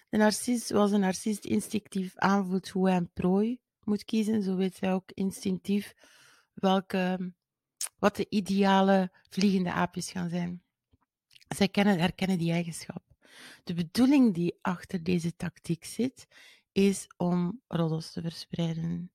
De 0.09 0.17
narcist, 0.17 0.65
zoals 0.65 0.91
een 0.91 0.99
narcist 0.99 1.45
instinctief 1.45 2.17
aanvoelt 2.17 2.69
hoe 2.69 2.87
hij 2.87 2.97
een 2.97 3.13
prooi 3.13 3.59
moet 3.83 4.03
kiezen, 4.03 4.43
zo 4.43 4.55
weet 4.55 4.79
hij 4.79 4.93
ook 4.93 5.11
instinctief 5.11 5.93
welke, 6.53 7.33
wat 7.97 8.15
de 8.15 8.25
ideale 8.29 9.11
vliegende 9.29 9.71
aapjes 9.71 10.11
gaan 10.11 10.29
zijn. 10.29 10.63
Zij 11.47 11.69
kennen, 11.69 11.99
herkennen 11.99 12.37
die 12.37 12.51
eigenschap. 12.51 13.03
De 13.63 13.73
bedoeling 13.73 14.33
die 14.33 14.57
achter 14.61 15.03
deze 15.03 15.35
tactiek 15.35 15.85
zit, 15.85 16.27
is 16.71 17.07
om 17.17 17.61
roddels 17.67 18.11
te 18.11 18.21
verspreiden. 18.21 19.11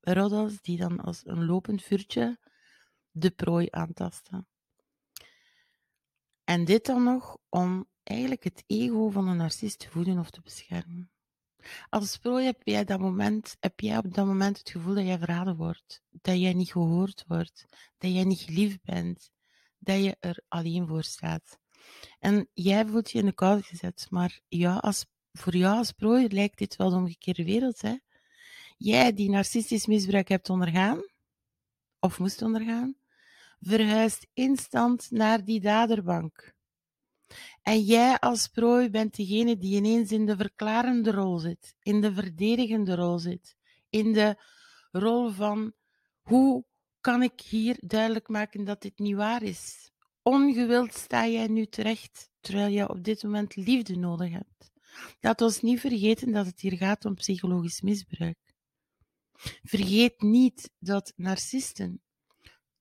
Roddels 0.00 0.60
die 0.60 0.78
dan 0.78 1.00
als 1.00 1.26
een 1.26 1.44
lopend 1.44 1.82
vuurtje 1.82 2.38
de 3.10 3.30
prooi 3.30 3.66
aantasten. 3.70 4.48
En 6.48 6.64
dit 6.64 6.86
dan 6.86 7.02
nog 7.02 7.38
om 7.48 7.86
eigenlijk 8.02 8.44
het 8.44 8.64
ego 8.66 9.10
van 9.10 9.28
een 9.28 9.36
narcist 9.36 9.78
te 9.78 9.90
voeden 9.90 10.18
of 10.18 10.30
te 10.30 10.40
beschermen. 10.40 11.10
Als 11.88 12.16
prooi 12.16 12.44
heb 12.44 12.60
jij, 12.62 12.84
dat 12.84 13.00
moment, 13.00 13.56
heb 13.60 13.80
jij 13.80 13.98
op 13.98 14.14
dat 14.14 14.26
moment 14.26 14.58
het 14.58 14.70
gevoel 14.70 14.94
dat 14.94 15.04
jij 15.04 15.18
verraden 15.18 15.56
wordt, 15.56 16.02
dat 16.10 16.40
jij 16.40 16.52
niet 16.52 16.72
gehoord 16.72 17.24
wordt, 17.26 17.64
dat 17.98 18.12
jij 18.12 18.24
niet 18.24 18.40
geliefd 18.40 18.82
bent, 18.82 19.30
dat 19.78 20.02
je 20.02 20.16
er 20.20 20.44
alleen 20.48 20.86
voor 20.86 21.02
staat. 21.02 21.58
En 22.18 22.48
jij 22.52 22.86
voelt 22.86 23.10
je 23.10 23.18
in 23.18 23.26
de 23.26 23.32
kou 23.32 23.62
gezet, 23.62 24.06
maar 24.10 24.40
ja, 24.48 24.76
als, 24.76 25.06
voor 25.32 25.56
jou 25.56 25.76
als 25.76 25.92
prooi 25.92 26.28
lijkt 26.28 26.58
dit 26.58 26.76
wel 26.76 26.90
de 26.90 26.96
omgekeerde 26.96 27.44
wereld. 27.44 27.80
Hè? 27.80 27.96
Jij 28.76 29.12
die 29.12 29.30
narcistisch 29.30 29.86
misbruik 29.86 30.28
hebt 30.28 30.50
ondergaan, 30.50 31.02
of 31.98 32.18
moest 32.18 32.42
ondergaan, 32.42 32.96
verhuist 33.60 34.26
instant 34.34 35.10
naar 35.10 35.44
die 35.44 35.60
daderbank. 35.60 36.56
En 37.62 37.80
jij 37.80 38.18
als 38.18 38.48
prooi 38.48 38.90
bent 38.90 39.16
degene 39.16 39.58
die 39.58 39.76
ineens 39.76 40.12
in 40.12 40.26
de 40.26 40.36
verklarende 40.36 41.10
rol 41.10 41.38
zit, 41.38 41.76
in 41.82 42.00
de 42.00 42.12
verdedigende 42.12 42.94
rol 42.94 43.18
zit, 43.18 43.56
in 43.90 44.12
de 44.12 44.36
rol 44.90 45.30
van 45.30 45.72
hoe 46.22 46.64
kan 47.00 47.22
ik 47.22 47.40
hier 47.40 47.76
duidelijk 47.80 48.28
maken 48.28 48.64
dat 48.64 48.82
dit 48.82 48.98
niet 48.98 49.14
waar 49.14 49.42
is? 49.42 49.90
Ongewild 50.22 50.94
sta 50.94 51.26
jij 51.26 51.46
nu 51.46 51.66
terecht, 51.66 52.30
terwijl 52.40 52.72
je 52.72 52.88
op 52.88 53.04
dit 53.04 53.22
moment 53.22 53.56
liefde 53.56 53.96
nodig 53.96 54.32
hebt. 54.32 54.72
Laat 55.20 55.40
ons 55.40 55.60
niet 55.60 55.80
vergeten 55.80 56.32
dat 56.32 56.46
het 56.46 56.60
hier 56.60 56.76
gaat 56.76 57.04
om 57.04 57.14
psychologisch 57.14 57.80
misbruik. 57.80 58.38
Vergeet 59.62 60.20
niet 60.20 60.70
dat 60.78 61.12
narcisten 61.16 62.02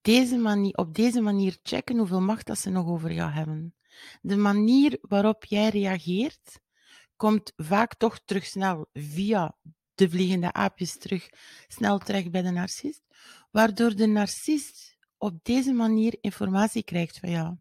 deze 0.08 0.38
manier, 0.38 0.74
op 0.74 0.96
deze 0.96 1.22
manier 1.22 1.58
checken 1.64 1.98
hoeveel 1.98 2.22
macht 2.22 2.46
dat 2.48 2.60
ze 2.60 2.70
nog 2.70 2.88
over 2.88 3.12
jou 3.12 3.32
hebben. 3.32 3.76
De 4.22 4.36
manier 4.36 4.98
waarop 5.02 5.46
jij 5.46 5.70
reageert, 5.70 6.60
komt 7.16 7.54
vaak 7.56 7.96
toch 7.96 8.20
terug 8.26 8.46
snel 8.46 8.88
via 8.94 9.56
de 9.96 10.10
vliegende 10.10 10.54
aapjes 10.54 10.98
terug, 10.98 11.30
snel 11.68 11.98
terecht 11.98 12.32
bij 12.32 12.42
de 12.42 12.52
narcist, 12.52 13.02
waardoor 13.52 13.96
de 13.96 14.06
narcist 14.06 14.98
op 15.18 15.44
deze 15.44 15.74
manier 15.74 16.18
informatie 16.22 16.84
krijgt 16.84 17.20
van 17.20 17.30
jou. 17.30 17.56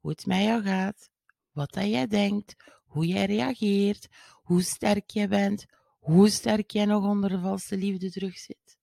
Hoe 0.00 0.10
het 0.10 0.26
met 0.26 0.42
jou 0.42 0.62
gaat, 0.62 1.10
wat 1.50 1.72
dat 1.72 1.86
jij 1.86 2.06
denkt, 2.06 2.54
hoe 2.84 3.06
jij 3.06 3.24
reageert, 3.24 4.08
hoe 4.42 4.62
sterk 4.62 5.10
jij 5.10 5.28
bent, 5.28 5.66
hoe 5.98 6.28
sterk 6.28 6.70
jij 6.70 6.84
nog 6.84 7.04
onder 7.04 7.30
de 7.30 7.40
valse 7.40 7.76
liefde 7.76 8.10
terugzit. 8.10 8.78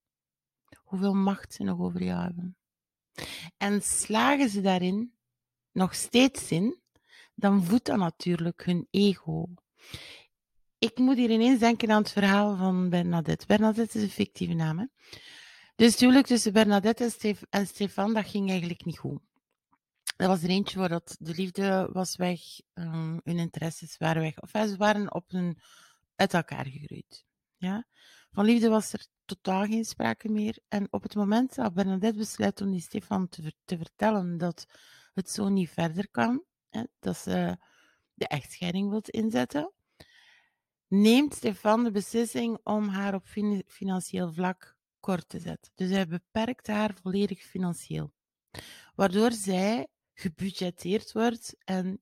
Hoeveel 0.75 1.13
macht 1.13 1.53
ze 1.53 1.63
nog 1.63 1.79
over 1.79 2.03
jou 2.03 2.22
hebben. 2.22 2.58
En 3.58 3.82
slagen 3.82 4.50
ze 4.50 4.62
daarin 4.62 5.14
nog 5.72 5.96
steeds 5.96 6.52
in, 6.52 6.82
dan 7.36 7.64
voedt 7.64 7.86
dat 7.86 7.98
natuurlijk 7.98 8.66
hun 8.66 8.88
ego. 8.92 9.48
Ik 10.78 10.98
moet 10.98 11.18
hier 11.18 11.30
ineens 11.30 11.60
denken 11.60 11.92
aan 11.92 12.02
het 12.02 12.12
verhaal 12.12 12.58
van 12.58 12.90
Bernadette. 12.90 13.46
Bernadette 13.46 13.98
is 13.98 14.04
een 14.04 14.10
fictieve 14.10 14.54
naam. 14.54 14.92
Dus 15.76 16.00
het 16.00 16.28
tussen 16.28 16.54
Bernadette 16.54 17.04
en, 17.04 17.12
Stef 17.12 17.42
en 17.50 17.68
Stefan, 17.68 18.14
dat 18.14 18.28
ging 18.28 18.50
eigenlijk 18.50 18.86
niet 18.86 18.98
goed. 18.98 19.22
Dat 20.18 20.28
was 20.28 20.44
er 20.44 20.50
eentje 20.50 20.80
waar 20.80 20.90
dat 20.90 21.16
de 21.20 21.34
liefde 21.34 21.90
was 21.92 22.16
weg, 22.16 22.40
um, 22.74 23.22
hun 23.24 23.38
interesses 23.38 23.98
waren 23.98 24.22
weg. 24.22 24.42
Of 24.42 24.50
ze 24.52 24.78
waren 24.78 25.14
op 25.14 25.34
een, 25.34 25.60
uit 26.16 26.34
elkaar 26.34 26.66
gegroeid. 26.66 27.26
Ja? 27.58 27.88
Van 28.36 28.46
liefde 28.46 28.70
was 28.70 28.94
er 28.94 29.08
totaal 29.25 29.65
geen 29.65 29.86
sprake 29.86 30.30
meer. 30.30 30.58
En 30.68 30.88
op 30.89 31.04
het 31.04 31.15
moment 31.15 31.56
dat 31.56 31.74
Bernadette 31.74 32.18
besluit 32.18 32.62
om 32.62 32.72
die 32.72 32.82
Stefan 32.82 33.30
te, 33.30 33.54
te 33.65 33.77
vertellen 33.77 34.38
dat 34.38 34.65
het 35.13 35.30
zo 35.30 35.50
niet 35.50 35.70
verder 35.70 36.10
kan, 36.10 36.44
hè, 36.70 36.84
dat 37.00 37.18
ze 37.18 37.58
de 38.13 38.27
echtscheiding 38.27 38.89
wilt 38.89 39.10
inzetten, 39.10 39.74
neemt 40.88 41.34
Stefan 41.34 41.84
de 41.84 41.92
beslissing 41.92 42.60
om 42.63 42.88
haar 42.88 43.13
op 43.13 43.27
financieel 43.68 44.34
vlak 44.34 44.77
kort 45.00 45.30
te 45.30 45.39
zetten. 45.39 45.72
Dus 45.75 45.89
hij 45.89 46.08
beperkt 46.08 46.68
haar 46.68 46.96
volledig 47.01 47.42
financieel. 47.42 48.13
Waardoor 48.96 49.32
zij 49.32 49.88
gebudgeteerd 50.13 51.12
wordt 51.12 51.56
en 51.63 52.01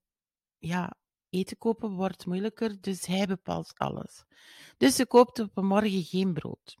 ja, 0.58 0.96
eten 1.34 1.58
kopen 1.58 1.90
wordt 1.90 2.26
moeilijker, 2.26 2.80
dus 2.80 3.06
hij 3.06 3.26
bepaalt 3.26 3.72
alles. 3.76 4.24
Dus 4.76 4.94
ze 4.94 5.06
koopt 5.06 5.38
op 5.38 5.56
een 5.56 5.66
morgen 5.66 6.02
geen 6.02 6.32
brood. 6.32 6.76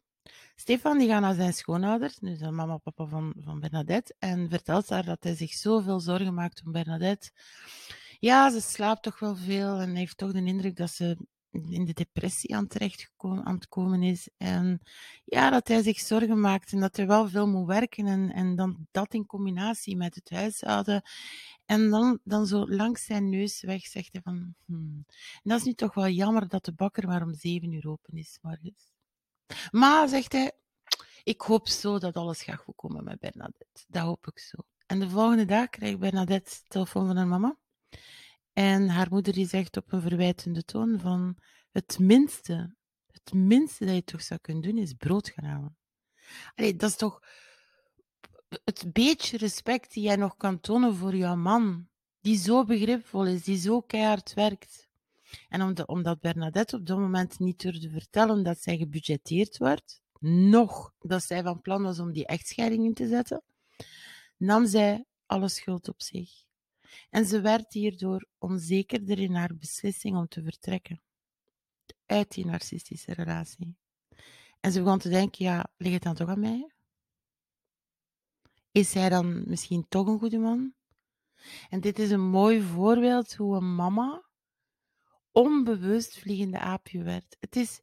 Stefan 0.56 0.98
die 0.98 1.08
gaat 1.08 1.20
naar 1.20 1.34
zijn 1.34 1.52
schoonouders, 1.52 2.16
dus 2.16 2.38
de 2.38 2.50
mama 2.50 2.72
en 2.72 2.80
papa 2.80 3.04
van, 3.04 3.34
van 3.38 3.60
Bernadette, 3.60 4.14
en 4.18 4.48
vertelt 4.48 4.88
haar 4.88 5.04
dat 5.04 5.22
hij 5.22 5.34
zich 5.34 5.52
zoveel 5.52 6.00
zorgen 6.00 6.34
maakt 6.34 6.62
om 6.64 6.72
Bernadette. 6.72 7.30
Ja, 8.18 8.50
ze 8.50 8.60
slaapt 8.60 9.02
toch 9.02 9.18
wel 9.18 9.36
veel 9.36 9.80
en 9.80 9.94
heeft 9.94 10.16
toch 10.16 10.32
de 10.32 10.44
indruk 10.44 10.76
dat 10.76 10.90
ze 10.90 11.16
in 11.54 11.84
de 11.84 11.92
depressie 11.92 12.56
aan 12.56 12.66
terecht 12.66 13.10
aan 13.18 13.54
het 13.54 13.68
komen 13.68 14.02
is. 14.02 14.28
En 14.36 14.80
ja, 15.24 15.50
dat 15.50 15.68
hij 15.68 15.82
zich 15.82 15.98
zorgen 15.98 16.40
maakt 16.40 16.72
en 16.72 16.80
dat 16.80 16.96
hij 16.96 17.06
wel 17.06 17.28
veel 17.28 17.48
moet 17.48 17.66
werken. 17.66 18.06
En, 18.06 18.32
en 18.32 18.56
dan 18.56 18.86
dat 18.90 19.14
in 19.14 19.26
combinatie 19.26 19.96
met 19.96 20.14
het 20.14 20.30
huishouden. 20.30 21.02
En 21.64 21.90
dan, 21.90 22.20
dan 22.24 22.46
zo 22.46 22.68
langs 22.68 23.04
zijn 23.04 23.28
neus 23.28 23.62
weg 23.62 23.86
zegt 23.86 24.12
hij 24.12 24.20
van... 24.20 24.54
Hmm. 24.64 25.04
En 25.06 25.50
dat 25.50 25.58
is 25.58 25.64
nu 25.64 25.72
toch 25.72 25.94
wel 25.94 26.08
jammer 26.08 26.48
dat 26.48 26.64
de 26.64 26.72
bakker 26.72 27.06
maar 27.06 27.22
om 27.22 27.34
zeven 27.34 27.72
uur 27.72 27.88
open 27.88 28.16
is 28.16 28.38
morgens. 28.42 28.92
Maar, 29.70 30.08
zegt 30.08 30.32
hij, 30.32 30.52
ik 31.22 31.40
hoop 31.40 31.68
zo 31.68 31.98
dat 31.98 32.16
alles 32.16 32.42
gaat 32.42 32.58
goed 32.58 32.76
komen 32.76 33.04
met 33.04 33.18
Bernadette. 33.18 33.84
Dat 33.88 34.02
hoop 34.02 34.26
ik 34.26 34.38
zo. 34.38 34.56
En 34.86 34.98
de 34.98 35.10
volgende 35.10 35.44
dag 35.44 35.68
krijgt 35.68 35.98
Bernadette 35.98 36.60
telefoon 36.68 37.06
van 37.06 37.16
haar 37.16 37.26
mama. 37.26 37.56
En 38.54 38.88
haar 38.88 39.06
moeder 39.10 39.32
die 39.32 39.48
zegt 39.48 39.76
op 39.76 39.92
een 39.92 40.00
verwijtende 40.00 40.64
toon 40.64 41.00
van 41.00 41.36
het 41.72 41.98
minste, 41.98 42.76
het 43.10 43.32
minste 43.32 43.84
dat 43.84 43.94
je 43.94 44.04
toch 44.04 44.22
zou 44.22 44.40
kunnen 44.40 44.62
doen 44.62 44.78
is 44.78 44.92
brood 44.92 45.28
gaan 45.28 45.44
halen. 45.44 45.76
Dat 46.76 46.90
is 46.90 46.96
toch 46.96 47.20
het 48.64 48.92
beetje 48.92 49.36
respect 49.36 49.92
die 49.92 50.02
jij 50.02 50.16
nog 50.16 50.36
kan 50.36 50.60
tonen 50.60 50.94
voor 50.94 51.16
jouw 51.16 51.36
man, 51.36 51.88
die 52.20 52.38
zo 52.38 52.64
begripvol 52.64 53.26
is, 53.26 53.44
die 53.44 53.58
zo 53.58 53.80
keihard 53.80 54.34
werkt. 54.34 54.88
En 55.48 55.86
omdat 55.86 56.20
Bernadette 56.20 56.76
op 56.76 56.86
dat 56.86 56.98
moment 56.98 57.38
niet 57.38 57.60
durfde 57.60 57.90
vertellen 57.90 58.42
dat 58.42 58.60
zij 58.60 58.76
gebudgeteerd 58.76 59.58
werd, 59.58 60.00
nog 60.20 60.94
dat 60.98 61.22
zij 61.22 61.42
van 61.42 61.60
plan 61.60 61.82
was 61.82 61.98
om 61.98 62.12
die 62.12 62.26
echtscheiding 62.26 62.84
in 62.84 62.94
te 62.94 63.08
zetten, 63.08 63.42
nam 64.36 64.66
zij 64.66 65.04
alle 65.26 65.48
schuld 65.48 65.88
op 65.88 66.02
zich. 66.02 66.43
En 67.10 67.26
ze 67.26 67.40
werd 67.40 67.72
hierdoor 67.72 68.28
onzekerder 68.38 69.18
in 69.18 69.34
haar 69.34 69.56
beslissing 69.56 70.16
om 70.16 70.28
te 70.28 70.42
vertrekken 70.42 71.02
uit 72.06 72.30
die 72.30 72.46
narcistische 72.46 73.12
relatie. 73.12 73.76
En 74.60 74.72
ze 74.72 74.82
begon 74.82 74.98
te 74.98 75.08
denken, 75.08 75.44
ja, 75.44 75.66
ligt 75.76 75.94
het 75.94 76.02
dan 76.02 76.14
toch 76.14 76.28
aan 76.28 76.40
mij? 76.40 76.72
Is 78.70 78.94
hij 78.94 79.08
dan 79.08 79.48
misschien 79.48 79.86
toch 79.88 80.06
een 80.06 80.18
goede 80.18 80.38
man? 80.38 80.74
En 81.68 81.80
dit 81.80 81.98
is 81.98 82.10
een 82.10 82.28
mooi 82.30 82.60
voorbeeld 82.60 83.34
hoe 83.34 83.56
een 83.56 83.74
mama 83.74 84.24
onbewust 85.32 86.18
vliegende 86.18 86.58
aapje 86.58 87.02
werd. 87.02 87.36
Het 87.40 87.56
is, 87.56 87.80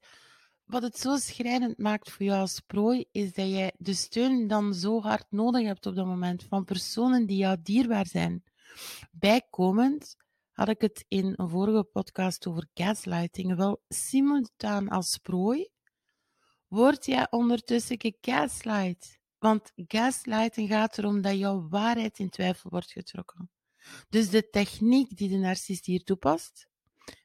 wat 0.63 0.81
het 0.81 0.97
zo 0.97 1.17
schrijnend 1.17 1.77
maakt 1.77 2.11
voor 2.11 2.25
jou 2.25 2.39
als 2.39 2.59
prooi, 2.59 3.05
is 3.11 3.33
dat 3.33 3.49
jij 3.49 3.73
de 3.77 3.93
steun 3.93 4.47
dan 4.47 4.73
zo 4.73 5.01
hard 5.01 5.25
nodig 5.29 5.65
hebt 5.65 5.85
op 5.85 5.95
dat 5.95 6.05
moment 6.05 6.43
van 6.43 6.63
personen 6.63 7.25
die 7.25 7.37
jou 7.37 7.57
dierbaar 7.61 8.07
zijn. 8.07 8.43
Bijkomend 9.11 10.15
had 10.51 10.69
ik 10.69 10.81
het 10.81 11.05
in 11.07 11.33
een 11.35 11.49
vorige 11.49 11.83
podcast 11.83 12.47
over 12.47 12.67
gaslighting. 12.73 13.55
Wel, 13.55 13.83
simultaan 13.87 14.89
als 14.89 15.17
prooi 15.17 15.69
word 16.67 17.05
jij 17.05 17.27
ondertussen 17.29 17.99
gegaslight. 18.01 19.19
Want 19.37 19.71
gaslighting 19.75 20.69
gaat 20.69 20.97
erom 20.97 21.21
dat 21.21 21.37
jouw 21.37 21.67
waarheid 21.69 22.19
in 22.19 22.29
twijfel 22.29 22.69
wordt 22.69 22.91
getrokken. 22.91 23.51
Dus 24.09 24.29
de 24.29 24.49
techniek 24.49 25.17
die 25.17 25.29
de 25.29 25.37
narcist 25.37 25.85
hier 25.85 26.03
toepast, 26.03 26.67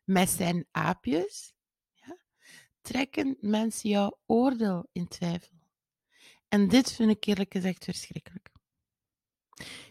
met 0.05 0.29
zijn 0.29 0.67
aapjes, 0.71 1.55
ja, 1.93 2.19
trekken 2.81 3.37
mensen 3.41 3.91
jouw 3.91 4.19
oordeel 4.27 4.89
in 4.93 5.09
twijfel. 5.09 5.57
En 6.49 6.69
dit 6.69 6.93
vind 6.93 7.11
ik 7.11 7.25
eerlijk 7.25 7.53
gezegd 7.53 7.85
verschrikkelijk. 7.85 8.51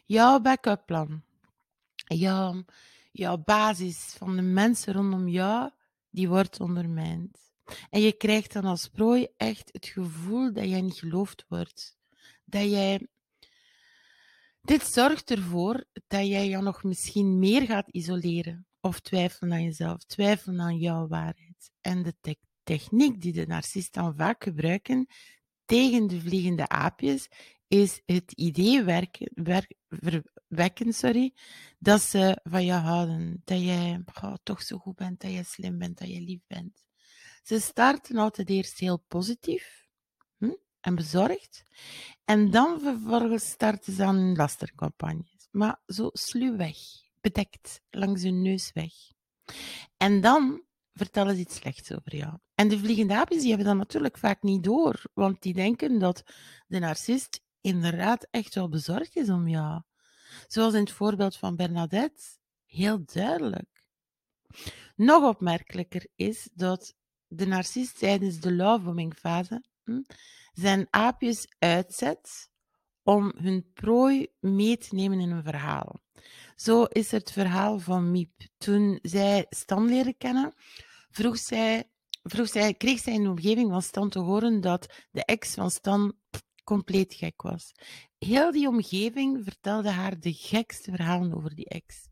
Jouw 0.06 0.40
backup 0.40 0.86
plan, 0.86 1.24
jouw, 2.06 2.64
jouw 3.12 3.38
basis 3.38 4.16
van 4.18 4.36
de 4.36 4.42
mensen 4.42 4.94
rondom 4.94 5.28
jou, 5.28 5.70
die 6.10 6.28
wordt 6.28 6.60
ondermijnd. 6.60 7.38
En 7.90 8.02
je 8.02 8.12
krijgt 8.12 8.54
dan 8.54 8.66
als 8.66 8.88
prooi 8.88 9.28
echt 9.38 9.70
het 9.72 9.86
gevoel 9.86 10.54
dat 10.54 10.70
jij 10.70 10.82
niet 10.82 11.00
geloofd 11.00 11.46
wordt. 11.48 11.98
Dat 12.46 12.70
jij. 12.70 13.08
Dit 14.62 14.84
zorgt 14.84 15.32
ervoor 15.32 15.84
dat 16.08 16.28
jij 16.28 16.50
je 16.50 16.58
nog 16.58 16.84
misschien 16.84 17.40
meer 17.40 17.62
gaat 17.62 17.88
isoleren. 17.88 18.68
Of 18.82 19.00
twijfelen 19.00 19.54
aan 19.54 19.64
jezelf, 19.64 20.04
twijfelen 20.04 20.62
aan 20.62 20.78
jouw 20.78 21.08
waarheid. 21.08 21.72
En 21.82 22.04
de 22.04 22.38
techniek 22.64 23.22
die 23.22 23.34
de 23.34 23.46
narcisten 23.46 24.02
dan 24.04 24.16
vaak 24.16 24.44
gebruiken 24.44 25.08
tegen 25.66 26.08
de 26.08 26.20
vliegende 26.20 26.68
aapjes, 26.68 27.28
is 27.68 28.02
het 28.06 28.32
idee 28.32 28.84
werken, 28.84 29.30
wekken 30.56 30.94
sorry, 30.94 31.34
dat 31.80 32.02
ze 32.02 32.40
van 32.44 32.66
je 32.66 32.72
houden. 32.72 33.42
Dat 33.44 33.62
jij 33.62 34.04
oh, 34.24 34.34
toch 34.44 34.62
zo 34.62 34.78
goed 34.78 34.96
bent, 34.96 35.22
dat 35.22 35.32
je 35.32 35.44
slim 35.44 35.78
bent, 35.78 35.98
dat 35.98 36.08
je 36.08 36.22
lief 36.22 36.42
bent. 36.48 36.84
Ze 37.44 37.60
starten 37.60 38.18
altijd 38.18 38.50
eerst 38.50 38.80
heel 38.80 39.04
positief 39.08 39.88
hm, 40.38 40.56
en 40.82 40.96
bezorgd. 40.96 41.64
En 42.26 42.52
dan 42.52 42.80
vervolgens 42.80 43.50
starten 43.50 43.94
ze 43.94 44.04
aan 44.04 44.36
lastercampagnes. 44.36 45.48
Maar 45.52 45.82
zo 45.88 46.10
sluw 46.14 46.56
weg, 46.56 46.78
bedekt, 47.22 47.82
langs 47.90 48.24
hun 48.24 48.42
neus 48.42 48.72
weg. 48.74 48.94
En 49.98 50.22
dan 50.22 50.64
vertellen 50.94 51.36
ze 51.36 51.42
iets 51.42 51.56
slechts 51.56 51.92
over 51.92 52.16
jou. 52.16 52.38
En 52.56 52.68
de 52.68 52.80
vliegende 52.80 53.16
aapjes 53.16 53.40
die 53.40 53.50
hebben 53.50 53.68
dat 53.68 53.78
natuurlijk 53.78 54.18
vaak 54.18 54.44
niet 54.44 54.64
door, 54.64 55.04
want 55.14 55.42
die 55.42 55.54
denken 55.54 56.00
dat 56.00 56.24
de 56.68 56.80
narcist 56.80 57.42
inderdaad 57.62 58.28
echt 58.32 58.56
wel 58.56 58.70
bezorgd 58.70 59.16
is 59.16 59.30
om 59.30 59.48
jou. 59.48 59.82
Zoals 60.48 60.74
in 60.74 60.80
het 60.80 60.92
voorbeeld 60.92 61.38
van 61.38 61.56
Bernadette, 61.56 62.24
heel 62.66 63.06
duidelijk. 63.06 63.84
Nog 64.96 65.24
opmerkelijker 65.24 66.08
is 66.16 66.50
dat 66.54 66.96
de 67.28 67.48
narcist 67.48 68.00
tijdens 68.00 68.40
de 68.40 68.54
lovebombing 68.54 69.14
fase 69.14 69.64
hm, 69.84 70.02
zijn 70.54 70.88
aapjes 70.90 71.48
uitzet 71.60 72.50
om 73.04 73.34
hun 73.38 73.72
prooi 73.74 74.28
mee 74.40 74.78
te 74.78 74.96
nemen 74.96 75.20
in 75.20 75.32
een 75.32 75.44
verhaal. 75.44 76.00
Zo 76.56 76.84
is 76.84 77.12
het 77.12 77.32
verhaal 77.32 77.80
van 77.80 78.12
Miep. 78.12 78.48
Toen 78.58 79.00
zij 79.02 79.46
Stan 79.50 79.86
leren 79.86 80.18
kennen, 80.18 80.54
vroeg 81.10 81.38
zij, 81.38 81.90
vroeg 82.24 82.48
zij, 82.48 82.74
kreeg 82.74 83.00
zij 83.00 83.14
in 83.14 83.24
de 83.24 83.30
omgeving 83.30 83.70
van 83.70 83.82
Stan 83.82 84.10
te 84.10 84.20
horen 84.20 84.62
dat 84.62 84.94
de 85.12 85.26
ex 85.26 85.54
van 85.54 85.72
Stan 85.72 86.14
compleet 86.64 87.14
gek 87.14 87.42
was. 87.42 87.72
Heel 88.26 88.52
die 88.52 88.68
omgeving 88.68 89.44
vertelde 89.44 89.90
haar 89.90 90.20
de 90.20 90.34
gekste 90.34 90.92
verhalen 90.92 91.34
over 91.36 91.56
die 91.56 91.66
ex. 91.66 92.08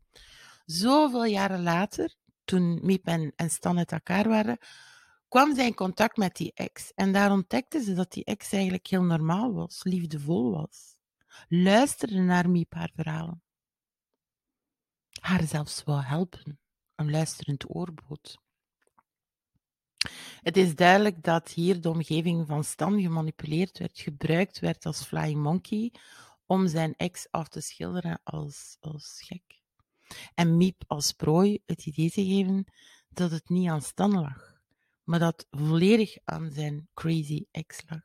Zoveel 0.64 1.24
jaren 1.24 1.62
later, 1.62 2.14
toen 2.44 2.80
Miep 2.82 3.06
en, 3.06 3.32
Stan 3.50 3.78
uit 3.78 3.92
elkaar 3.92 4.28
waren, 4.28 4.58
kwam 5.28 5.54
zij 5.54 5.66
in 5.66 5.74
contact 5.74 6.16
met 6.16 6.36
die 6.36 6.52
ex. 6.52 6.92
En 6.94 7.12
daar 7.12 7.32
ontdekte 7.32 7.82
ze 7.82 7.94
dat 7.94 8.12
die 8.12 8.24
ex 8.24 8.52
eigenlijk 8.52 8.86
heel 8.86 9.02
normaal 9.02 9.52
was, 9.52 9.84
liefdevol 9.84 10.50
was. 10.50 10.96
Luisterde 11.48 12.20
naar 12.20 12.50
Miep 12.50 12.74
haar 12.74 12.90
verhalen. 12.94 13.42
Haar 15.20 15.42
zelfs 15.42 15.84
wou 15.84 16.02
helpen, 16.02 16.60
een 16.94 17.10
luisterend 17.10 17.74
oorbood. 17.74 18.38
Het 20.42 20.56
is 20.56 20.74
duidelijk 20.74 21.22
dat 21.22 21.48
hier 21.48 21.80
de 21.80 21.88
omgeving 21.88 22.46
van 22.46 22.64
Stan 22.64 23.00
gemanipuleerd 23.00 23.78
werd, 23.78 23.98
gebruikt 23.98 24.58
werd 24.58 24.86
als 24.86 25.04
flying 25.04 25.42
monkey 25.42 25.92
om 26.46 26.68
zijn 26.68 26.94
ex 26.96 27.26
af 27.30 27.48
te 27.48 27.60
schilderen 27.60 28.20
als, 28.22 28.76
als 28.80 29.22
gek. 29.24 29.62
En 30.34 30.56
Miep 30.56 30.84
als 30.86 31.12
prooi 31.12 31.58
het 31.66 31.86
idee 31.86 32.10
te 32.10 32.24
geven 32.24 32.64
dat 33.08 33.30
het 33.30 33.48
niet 33.48 33.68
aan 33.68 33.82
Stan 33.82 34.20
lag, 34.20 34.60
maar 35.04 35.18
dat 35.18 35.46
volledig 35.50 36.16
aan 36.24 36.50
zijn 36.52 36.88
crazy 36.94 37.44
ex 37.50 37.82
lag. 37.88 38.00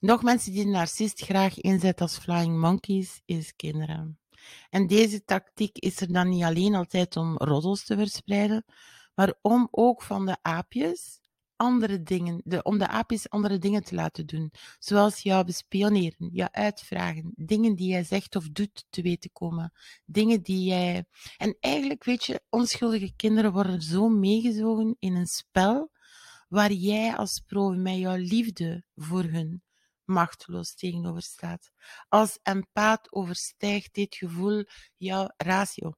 Nog 0.00 0.22
mensen 0.22 0.52
die 0.52 0.64
de 0.64 0.70
narcist 0.70 1.20
graag 1.20 1.60
inzet 1.60 2.00
als 2.00 2.18
flying 2.18 2.58
monkeys, 2.60 3.20
is 3.24 3.56
kinderen. 3.56 4.18
En 4.70 4.86
deze 4.86 5.24
tactiek 5.24 5.78
is 5.78 6.00
er 6.00 6.12
dan 6.12 6.28
niet 6.28 6.42
alleen 6.42 6.74
altijd 6.74 7.16
om 7.16 7.36
roddels 7.36 7.84
te 7.84 7.96
verspreiden, 7.96 8.64
maar 9.14 9.34
om 9.42 9.68
ook 9.70 10.02
van 10.02 10.26
de 10.26 10.36
aapjes 10.42 11.20
andere 11.56 12.02
dingen, 12.02 12.40
de, 12.44 12.62
om 12.62 12.78
de 12.78 12.88
aapjes 12.88 13.30
andere 13.30 13.58
dingen 13.58 13.84
te 13.84 13.94
laten 13.94 14.26
doen. 14.26 14.52
Zoals 14.78 15.20
jou 15.20 15.44
bespioneren, 15.44 16.28
jou 16.32 16.48
uitvragen, 16.52 17.32
dingen 17.34 17.74
die 17.74 17.88
jij 17.88 18.04
zegt 18.04 18.36
of 18.36 18.48
doet 18.48 18.84
te 18.90 19.02
weten 19.02 19.32
komen. 19.32 19.72
Dingen 20.04 20.42
die 20.42 20.64
jij. 20.64 21.04
En 21.36 21.56
eigenlijk, 21.60 22.04
weet 22.04 22.24
je, 22.24 22.42
onschuldige 22.50 23.12
kinderen 23.16 23.52
worden 23.52 23.82
zo 23.82 24.08
meegezogen 24.08 24.96
in 24.98 25.14
een 25.14 25.26
spel 25.26 25.90
waar 26.48 26.72
jij 26.72 27.16
als 27.16 27.40
pro 27.46 27.70
met 27.70 27.96
jouw 27.96 28.16
liefde 28.16 28.84
voor 28.94 29.22
hun 29.22 29.62
machteloos 30.04 30.74
tegenover 30.74 31.22
staat. 31.22 31.70
Als 32.08 32.38
empaat 32.42 33.12
overstijgt 33.12 33.94
dit 33.94 34.14
gevoel 34.14 34.64
jouw 34.96 35.28
ratio. 35.36 35.92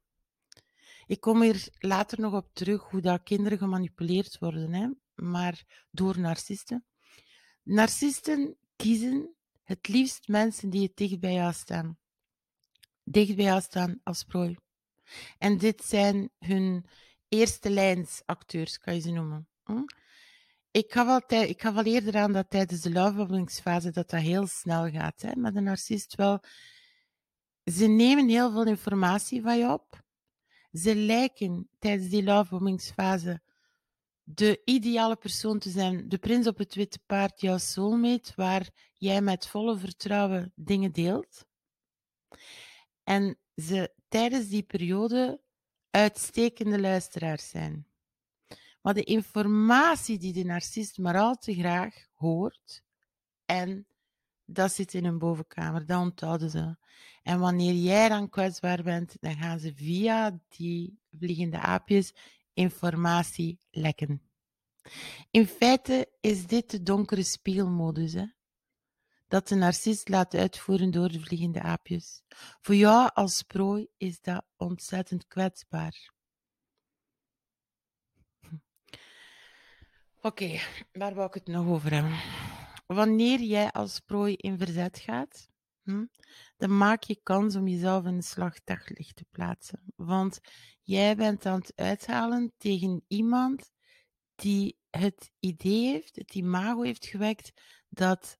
Ik 1.07 1.21
kom 1.21 1.43
hier 1.43 1.69
later 1.79 2.21
nog 2.21 2.33
op 2.33 2.51
terug 2.53 2.83
hoe 2.83 3.01
dat 3.01 3.23
kinderen 3.23 3.59
gemanipuleerd 3.59 4.39
worden, 4.39 4.73
hè? 4.73 4.89
maar 5.15 5.87
door 5.91 6.21
narcisten. 6.21 6.85
Narcisten 7.63 8.57
kiezen 8.77 9.35
het 9.63 9.89
liefst 9.89 10.29
mensen 10.29 10.71
die 10.71 10.83
het 10.83 10.97
dicht 10.97 11.21
bij 11.21 11.33
jou 11.33 11.53
staan. 11.53 11.99
Dicht 13.03 13.37
bij 13.37 13.45
jou 13.45 13.61
staan 13.61 14.01
als 14.03 14.25
prooi. 14.25 14.57
En 15.39 15.59
dit 15.59 15.85
zijn 15.85 16.31
hun 16.39 16.87
eerste 17.29 17.71
lijns 17.71 18.23
acteurs, 18.25 18.79
kan 18.79 18.95
je 18.95 19.01
ze 19.01 19.11
noemen. 19.11 19.49
Hm? 19.65 19.85
Ik 20.71 20.93
gaf, 20.93 21.09
altijd, 21.09 21.49
ik 21.49 21.63
gaf 21.63 21.77
al 21.77 21.85
eerder 21.85 22.17
aan 22.17 22.33
dat 22.33 22.51
tijdens 22.51 22.81
de 22.81 22.93
lovebombingsfase 22.93 23.91
dat 23.91 24.11
dat 24.11 24.21
heel 24.21 24.47
snel 24.47 24.91
gaat. 24.91 25.23
Hè? 25.23 25.37
Maar 25.37 25.53
de 25.53 25.61
narcist 25.61 26.15
wel... 26.15 26.43
Ze 27.65 27.87
nemen 27.87 28.29
heel 28.29 28.53
veel 28.53 28.67
informatie 28.67 29.43
van 29.43 29.59
je 29.59 29.73
op. 29.73 30.05
Ze 30.77 30.95
lijken 30.95 31.69
tijdens 31.79 32.09
die 32.11 32.23
lovebombingsfase 32.23 33.43
de 34.23 34.63
ideale 34.65 35.17
persoon 35.17 35.59
te 35.59 35.71
zijn, 35.71 36.09
de 36.09 36.19
prins 36.19 36.47
op 36.47 36.59
het 36.59 36.75
witte 36.75 36.99
paard, 37.07 37.41
jouw 37.41 37.59
soulmate, 37.59 38.33
waar 38.35 38.69
jij 38.93 39.21
met 39.21 39.47
volle 39.47 39.79
vertrouwen 39.79 40.53
dingen 40.55 40.93
deelt. 40.93 41.47
En 43.03 43.39
ze 43.57 43.93
tijdens 44.09 44.49
die 44.49 44.63
periode 44.63 45.41
uitstekende 45.91 46.81
luisteraars 46.81 47.49
zijn. 47.49 47.87
Maar 48.83 48.95
de 48.95 49.05
informatie 49.05 50.19
die 50.19 50.33
de 50.33 50.45
narcist 50.45 50.99
maar 50.99 51.19
al 51.19 51.35
te 51.35 51.55
graag 51.55 52.07
hoort, 52.13 52.83
en 53.45 53.87
dat 54.47 54.73
zit 54.73 54.95
in 54.95 55.05
een 55.05 55.19
bovenkamer, 55.19 55.87
dat 55.87 56.01
onthouden 56.01 56.51
ze. 56.51 56.77
En 57.23 57.39
wanneer 57.39 57.75
jij 57.75 58.09
dan 58.09 58.29
kwetsbaar 58.29 58.83
bent, 58.83 59.17
dan 59.21 59.37
gaan 59.37 59.59
ze 59.59 59.75
via 59.75 60.39
die 60.49 60.99
vliegende 61.19 61.59
aapjes 61.59 62.15
informatie 62.53 63.61
lekken. 63.71 64.23
In 65.31 65.47
feite 65.47 66.09
is 66.21 66.47
dit 66.47 66.71
de 66.71 66.83
donkere 66.83 67.23
spiegelmodus, 67.23 68.13
hè? 68.13 68.25
dat 69.29 69.49
de 69.49 69.55
narcist 69.55 70.09
laat 70.09 70.35
uitvoeren 70.35 70.91
door 70.91 71.09
de 71.09 71.21
vliegende 71.21 71.61
aapjes. 71.61 72.23
Voor 72.61 72.75
jou 72.75 73.11
als 73.15 73.43
prooi 73.43 73.89
is 73.97 74.21
dat 74.21 74.45
ontzettend 74.57 75.27
kwetsbaar. 75.27 76.15
Oké, 80.21 80.59
waar 80.93 81.15
wou 81.15 81.27
ik 81.27 81.35
het 81.35 81.47
nog 81.47 81.67
over 81.67 81.93
hebben? 81.93 82.19
Wanneer 82.87 83.41
jij 83.41 83.71
als 83.71 84.01
prooi 84.01 84.35
in 84.35 84.59
verzet 84.59 84.99
gaat, 84.99 85.49
hm, 85.83 86.05
dan 86.57 86.77
maak 86.77 87.03
je 87.03 87.21
kans 87.23 87.57
om 87.57 87.69
jezelf 87.69 88.05
in 88.05 88.15
een 88.15 88.23
slagdaglicht 88.23 89.17
te 89.17 89.27
plaatsen. 89.31 89.83
Want 89.97 90.41
jij 90.83 91.17
bent 91.17 91.47
aan 91.47 91.59
het 91.59 91.73
uithalen 91.75 92.53
tegen 92.57 93.05
iemand 93.09 93.71
die 94.35 94.79
het 94.91 95.31
idee 95.39 95.93
heeft, 95.93 96.17
het 96.17 96.35
imago 96.35 96.83
heeft 96.83 97.07
gewekt 97.07 97.53
dat 97.89 98.39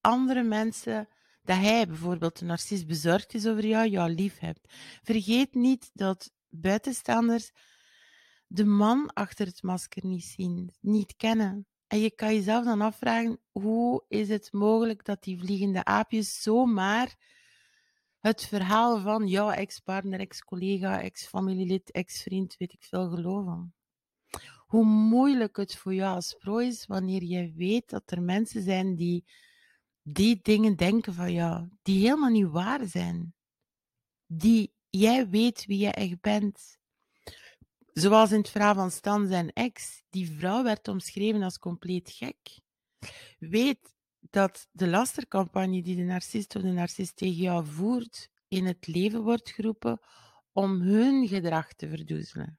andere 0.00 0.42
mensen, 0.42 1.08
dat 1.42 1.56
hij 1.56 1.86
bijvoorbeeld 1.86 2.40
een 2.40 2.46
narcist 2.46 2.86
bezorgd 2.86 3.34
is 3.34 3.46
over 3.46 3.66
jou, 3.66 3.88
jou 3.88 4.10
lief 4.10 4.38
hebt. 4.38 4.72
Vergeet 5.02 5.54
niet 5.54 5.90
dat 5.92 6.32
buitenstaanders 6.48 7.50
de 8.46 8.64
man 8.64 9.12
achter 9.12 9.46
het 9.46 9.62
masker 9.62 10.06
niet 10.06 10.24
zien, 10.24 10.74
niet 10.80 11.16
kennen. 11.16 11.66
En 11.86 11.98
je 12.00 12.10
kan 12.10 12.34
jezelf 12.34 12.64
dan 12.64 12.80
afvragen, 12.80 13.40
hoe 13.52 14.04
is 14.08 14.28
het 14.28 14.52
mogelijk 14.52 15.04
dat 15.04 15.22
die 15.22 15.38
vliegende 15.38 15.84
aapjes 15.84 16.42
zomaar 16.42 17.16
het 18.18 18.46
verhaal 18.46 19.00
van 19.00 19.26
jouw 19.26 19.50
ex-partner, 19.50 20.20
ex-collega, 20.20 21.00
ex-familielid, 21.02 21.90
ex-vriend, 21.90 22.56
weet 22.56 22.72
ik 22.72 22.82
veel, 22.82 23.10
geloven? 23.10 23.74
Hoe 24.66 24.84
moeilijk 24.84 25.56
het 25.56 25.76
voor 25.76 25.94
jou 25.94 26.14
als 26.14 26.34
prooi 26.34 26.66
is 26.66 26.86
wanneer 26.86 27.22
je 27.22 27.52
weet 27.52 27.90
dat 27.90 28.10
er 28.10 28.22
mensen 28.22 28.62
zijn 28.62 28.96
die 28.96 29.24
die 30.06 30.40
dingen 30.42 30.76
denken 30.76 31.14
van 31.14 31.32
jou, 31.32 31.68
die 31.82 32.00
helemaal 32.00 32.30
niet 32.30 32.48
waar 32.48 32.86
zijn. 32.86 33.34
Die 34.26 34.72
jij 34.90 35.28
weet 35.28 35.66
wie 35.66 35.78
je 35.78 35.90
echt 35.90 36.20
bent. 36.20 36.78
Zoals 37.94 38.32
in 38.32 38.38
het 38.38 38.50
verhaal 38.50 38.74
van 38.74 38.90
Stan 38.90 39.26
zijn 39.26 39.52
ex, 39.52 40.02
die 40.10 40.30
vrouw 40.30 40.62
werd 40.62 40.88
omschreven 40.88 41.42
als 41.42 41.58
compleet 41.58 42.10
gek. 42.10 42.60
Weet 43.38 43.94
dat 44.20 44.68
de 44.70 44.88
lastercampagne 44.88 45.82
die 45.82 45.96
de 45.96 46.02
narcist 46.02 46.56
of 46.56 46.62
de 46.62 46.72
narcist 46.72 47.16
tegen 47.16 47.42
jou 47.42 47.66
voert, 47.66 48.28
in 48.48 48.66
het 48.66 48.86
leven 48.86 49.22
wordt 49.22 49.50
geroepen 49.50 50.00
om 50.52 50.80
hun 50.80 51.28
gedrag 51.28 51.72
te 51.72 51.88
verdoezelen, 51.88 52.58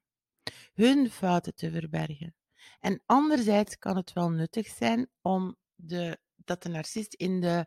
hun 0.73 1.09
fouten 1.09 1.55
te 1.55 1.71
verbergen. 1.71 2.35
En 2.79 3.01
anderzijds 3.05 3.77
kan 3.77 3.95
het 3.95 4.13
wel 4.13 4.29
nuttig 4.29 4.67
zijn 4.67 5.09
om 5.21 5.55
de, 5.75 6.19
dat 6.35 6.63
de 6.63 6.69
narcist 6.69 7.13
in 7.13 7.39
de 7.41 7.65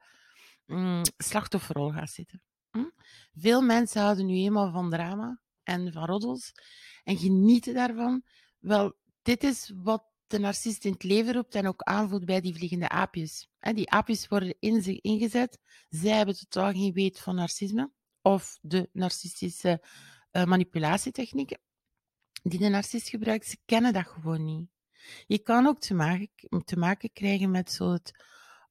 mm, 0.67 1.03
slachtofferrol 1.17 1.91
gaat 1.91 2.11
zitten. 2.11 2.43
Hm? 2.71 2.91
Veel 3.35 3.63
mensen 3.63 4.03
houden 4.03 4.27
nu 4.27 4.35
eenmaal 4.35 4.71
van 4.71 4.91
drama 4.91 5.41
en 5.63 5.93
van 5.93 6.05
roddels 6.05 6.53
en 7.09 7.17
genieten 7.17 7.75
daarvan. 7.75 8.23
Wel, 8.59 8.97
dit 9.23 9.45
is 9.45 9.73
wat 9.75 10.05
de 10.27 10.39
narcist 10.39 10.85
in 10.85 10.93
het 10.93 11.03
leven 11.03 11.33
roept 11.33 11.55
en 11.55 11.67
ook 11.67 11.83
aanvoelt 11.83 12.25
bij 12.25 12.41
die 12.41 12.55
vliegende 12.55 12.89
aapjes. 12.89 13.49
Die 13.61 13.91
aapjes 13.91 14.29
worden 14.29 14.55
in 14.59 14.83
zich 14.83 15.01
ingezet. 15.01 15.59
Zij 15.89 16.17
hebben 16.17 16.39
totaal 16.39 16.73
geen 16.73 16.93
weet 16.93 17.21
van 17.21 17.35
narcisme 17.35 17.91
of 18.23 18.59
de 18.63 18.89
narcistische 18.93 19.85
uh, 20.33 20.45
manipulatietechnieken 20.45 21.61
die 22.43 22.59
de 22.59 22.69
narcist 22.69 23.09
gebruikt. 23.09 23.47
Ze 23.47 23.57
kennen 23.65 23.93
dat 23.93 24.07
gewoon 24.07 24.45
niet. 24.45 24.69
Je 25.27 25.39
kan 25.39 25.67
ook 25.67 25.81
te 25.81 25.95
maken, 25.95 26.65
te 26.65 26.77
maken 26.77 27.13
krijgen 27.13 27.51
met 27.51 27.73
zo 27.73 27.93
het, 27.93 28.25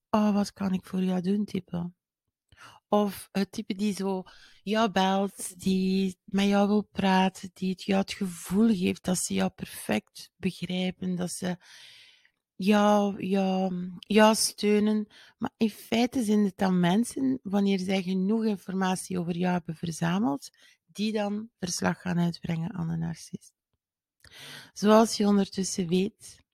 oh, 0.10 0.34
wat 0.34 0.54
kan 0.54 0.74
ik 0.74 0.86
voor 0.86 1.04
jou 1.04 1.22
doen 1.22 1.46
type. 1.46 1.92
Of 2.90 3.30
het 3.32 3.52
type 3.52 3.76
die 3.76 3.94
zo 3.94 4.24
jou 4.64 4.92
belt, 4.92 5.60
die 5.60 6.18
met 6.26 6.48
jou 6.48 6.68
wil 6.68 6.82
praten, 6.82 7.50
die 7.54 7.70
het 7.70 7.84
jou 7.84 8.00
het 8.00 8.14
gevoel 8.14 8.76
geeft 8.76 9.04
dat 9.04 9.18
ze 9.18 9.34
jou 9.34 9.50
perfect 9.50 10.32
begrijpen, 10.36 11.16
dat 11.16 11.32
ze 11.32 11.58
jou, 12.56 13.26
jou, 13.26 13.92
jou 14.00 14.36
steunen. 14.36 15.08
Maar 15.38 15.52
in 15.58 15.70
feite 15.70 16.24
zijn 16.24 16.44
het 16.44 16.58
dan 16.58 16.80
mensen, 16.80 17.40
wanneer 17.44 17.80
zij 17.80 18.02
genoeg 18.02 18.46
informatie 18.46 19.20
over 19.20 19.38
jou 19.38 19.54
hebben 19.54 19.76
verzameld, 19.76 20.50
die 20.86 21.12
dan 21.12 21.50
verslag 21.60 22.02
gaan 22.02 22.20
uitbrengen 22.20 22.74
aan 22.74 22.88
de 22.88 22.96
narcist. 22.96 23.54
Zoals 24.74 25.18
je 25.18 25.28
ondertussen 25.28 25.88
weet, 25.88 26.46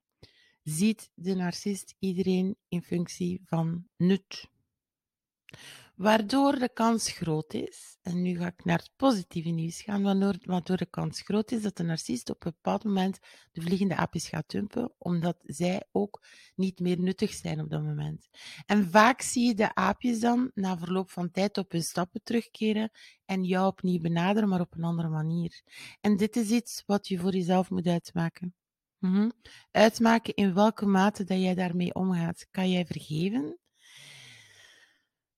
ziet 0.64 1.12
de 1.14 1.36
narcist 1.36 1.96
iedereen 2.00 2.56
in 2.68 2.82
functie 2.82 3.42
van 3.46 3.88
nut. 3.98 4.50
Waardoor 5.96 6.60
de 6.60 6.70
kans 6.74 7.12
groot 7.12 7.54
is, 7.54 7.98
en 8.02 8.22
nu 8.22 8.38
ga 8.38 8.48
ik 8.48 8.66
naar 8.66 8.78
het 8.78 8.92
positieve 8.96 9.50
nieuws 9.50 9.82
gaan, 9.82 10.04
waardoor, 10.04 10.78
de 10.78 10.86
kans 10.90 11.22
groot 11.22 11.52
is 11.52 11.62
dat 11.62 11.78
de 11.78 11.84
narcist 11.84 12.30
op 12.30 12.46
een 12.46 12.52
bepaald 12.52 12.84
moment 12.84 13.20
de 13.52 13.62
vliegende 13.62 13.96
aapjes 13.96 14.28
gaat 14.28 14.50
dumpen, 14.50 14.94
omdat 14.98 15.38
zij 15.42 15.84
ook 15.92 16.26
niet 16.56 16.80
meer 16.80 17.00
nuttig 17.00 17.34
zijn 17.34 17.60
op 17.60 17.70
dat 17.70 17.84
moment. 17.84 18.30
En 18.66 18.90
vaak 18.90 19.22
zie 19.22 19.48
je 19.48 19.54
de 19.54 19.76
aapjes 19.76 20.20
dan 20.20 20.52
na 20.54 20.78
verloop 20.78 21.12
van 21.12 21.32
tijd 21.32 21.58
op 21.58 21.72
hun 21.72 21.84
stappen 21.84 22.22
terugkeren 22.24 22.92
en 23.26 23.44
jou 23.44 23.68
opnieuw 23.68 24.02
benaderen, 24.02 24.50
maar 24.50 24.62
op 24.62 24.74
een 24.74 24.84
andere 24.84 25.10
manier. 25.10 25.62
En 26.02 26.18
dit 26.18 26.36
is 26.36 26.50
iets 26.50 26.84
wat 26.86 27.08
je 27.08 27.20
voor 27.20 27.32
jezelf 27.32 27.70
moet 27.70 27.88
uitmaken. 27.88 28.56
Mhm. 29.00 29.30
Uitmaken 29.72 30.34
in 30.34 30.54
welke 30.54 30.86
mate 30.86 31.24
dat 31.24 31.40
jij 31.40 31.56
daarmee 31.56 31.94
omgaat. 31.94 32.48
Kan 32.52 32.70
jij 32.72 32.86
vergeven? 32.86 33.58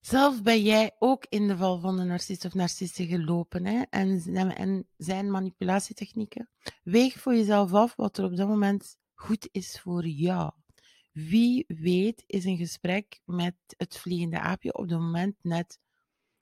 Zelf 0.05 0.41
ben 0.43 0.61
jij 0.61 0.95
ook 0.99 1.25
in 1.29 1.47
de 1.47 1.57
val 1.57 1.79
van 1.79 1.97
de 1.97 2.03
narcist 2.03 2.45
of 2.45 2.53
narcisten 2.53 3.07
gelopen 3.07 3.65
hè? 3.65 3.81
En, 3.89 4.21
en 4.55 4.87
zijn 4.97 5.31
manipulatietechnieken. 5.31 6.49
Weeg 6.83 7.19
voor 7.19 7.35
jezelf 7.35 7.73
af 7.73 7.95
wat 7.95 8.17
er 8.17 8.25
op 8.25 8.35
dat 8.35 8.47
moment 8.47 8.97
goed 9.13 9.49
is 9.51 9.79
voor 9.79 10.05
jou. 10.07 10.51
Wie 11.11 11.65
weet 11.67 12.23
is 12.25 12.45
een 12.45 12.57
gesprek 12.57 13.21
met 13.23 13.55
het 13.67 13.97
vliegende 13.97 14.39
aapje 14.39 14.77
op 14.77 14.89
dat 14.89 14.99
moment 14.99 15.35
net 15.41 15.79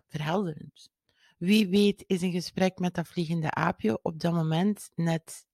verhelderend. 0.08 0.89
Wie 1.38 1.67
weet 1.67 2.04
is 2.08 2.21
een 2.21 2.32
gesprek 2.32 2.80
met 2.80 2.93
dat 2.93 3.08
vliegende 3.08 3.52
aapje 3.52 3.99
op 4.02 4.19
dat 4.19 4.34
moment 4.34 4.89
net 4.95 5.45